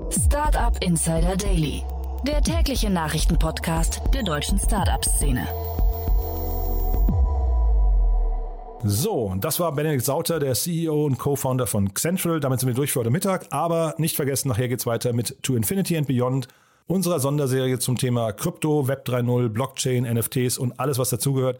Startup 0.09 0.81
Insider 0.81 1.35
Daily, 1.35 1.83
der 2.25 2.41
tägliche 2.41 2.89
Nachrichtenpodcast 2.89 3.99
der 4.13 4.23
deutschen 4.23 4.57
Startup-Szene. 4.57 5.45
So, 8.85 9.35
das 9.37 9.59
war 9.59 9.73
Benedikt 9.73 10.05
Sauter, 10.05 10.39
der 10.39 10.53
CEO 10.53 11.03
und 11.07 11.17
Co-Founder 11.17 11.67
von 11.67 11.93
Central. 11.93 12.39
Damit 12.39 12.61
sind 12.61 12.67
wir 12.67 12.73
durch 12.73 12.93
für 12.93 12.99
heute 13.01 13.09
Mittag. 13.09 13.47
Aber 13.49 13.95
nicht 13.97 14.15
vergessen, 14.15 14.47
nachher 14.47 14.69
geht 14.69 14.79
es 14.79 14.85
weiter 14.85 15.11
mit 15.11 15.35
To 15.43 15.57
Infinity 15.57 15.97
and 15.97 16.07
Beyond 16.07 16.47
unserer 16.89 17.19
Sonderserie 17.19 17.77
zum 17.77 17.97
Thema 17.97 18.33
Krypto, 18.33 18.87
Web 18.87 19.07
3.0, 19.07 19.49
Blockchain, 19.49 20.03
NFTs 20.11 20.57
und 20.57 20.79
alles, 20.79 20.97
was 20.97 21.11
dazugehört. 21.11 21.59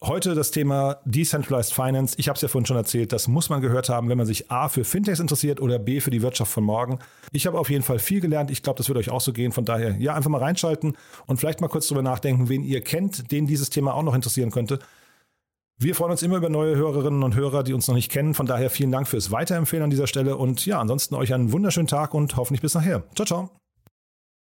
Heute 0.00 0.34
das 0.34 0.52
Thema 0.52 0.98
Decentralized 1.04 1.74
Finance. 1.74 2.14
Ich 2.18 2.28
habe 2.28 2.36
es 2.36 2.42
ja 2.42 2.48
vorhin 2.48 2.66
schon 2.66 2.76
erzählt, 2.76 3.12
das 3.12 3.26
muss 3.26 3.50
man 3.50 3.60
gehört 3.60 3.88
haben, 3.88 4.08
wenn 4.08 4.18
man 4.18 4.26
sich 4.26 4.50
A 4.50 4.68
für 4.68 4.84
Fintechs 4.84 5.20
interessiert 5.20 5.60
oder 5.60 5.78
B 5.80 6.00
für 6.00 6.10
die 6.10 6.22
Wirtschaft 6.22 6.52
von 6.52 6.64
morgen. 6.64 7.00
Ich 7.32 7.46
habe 7.46 7.58
auf 7.58 7.70
jeden 7.70 7.82
Fall 7.82 7.98
viel 7.98 8.20
gelernt. 8.20 8.50
Ich 8.50 8.62
glaube, 8.62 8.78
das 8.78 8.88
wird 8.88 8.98
euch 8.98 9.10
auch 9.10 9.20
so 9.20 9.32
gehen. 9.32 9.50
Von 9.50 9.64
daher, 9.64 9.96
ja, 9.98 10.14
einfach 10.14 10.30
mal 10.30 10.38
reinschalten 10.38 10.96
und 11.26 11.38
vielleicht 11.38 11.60
mal 11.60 11.68
kurz 11.68 11.88
drüber 11.88 12.02
nachdenken, 12.02 12.48
wen 12.48 12.62
ihr 12.62 12.82
kennt, 12.82 13.32
den 13.32 13.46
dieses 13.46 13.68
Thema 13.68 13.94
auch 13.94 14.02
noch 14.02 14.14
interessieren 14.14 14.52
könnte. 14.52 14.78
Wir 15.78 15.96
freuen 15.96 16.12
uns 16.12 16.22
immer 16.22 16.36
über 16.36 16.48
neue 16.48 16.76
Hörerinnen 16.76 17.24
und 17.24 17.34
Hörer, 17.34 17.64
die 17.64 17.72
uns 17.72 17.88
noch 17.88 17.96
nicht 17.96 18.12
kennen. 18.12 18.34
Von 18.34 18.46
daher 18.46 18.70
vielen 18.70 18.92
Dank 18.92 19.08
fürs 19.08 19.32
Weiterempfehlen 19.32 19.84
an 19.84 19.90
dieser 19.90 20.06
Stelle 20.06 20.36
und 20.36 20.64
ja, 20.66 20.80
ansonsten 20.80 21.16
euch 21.16 21.34
einen 21.34 21.50
wunderschönen 21.50 21.88
Tag 21.88 22.14
und 22.14 22.36
hoffentlich 22.36 22.60
bis 22.60 22.74
nachher. 22.74 23.02
Ciao, 23.14 23.26
ciao. 23.26 23.61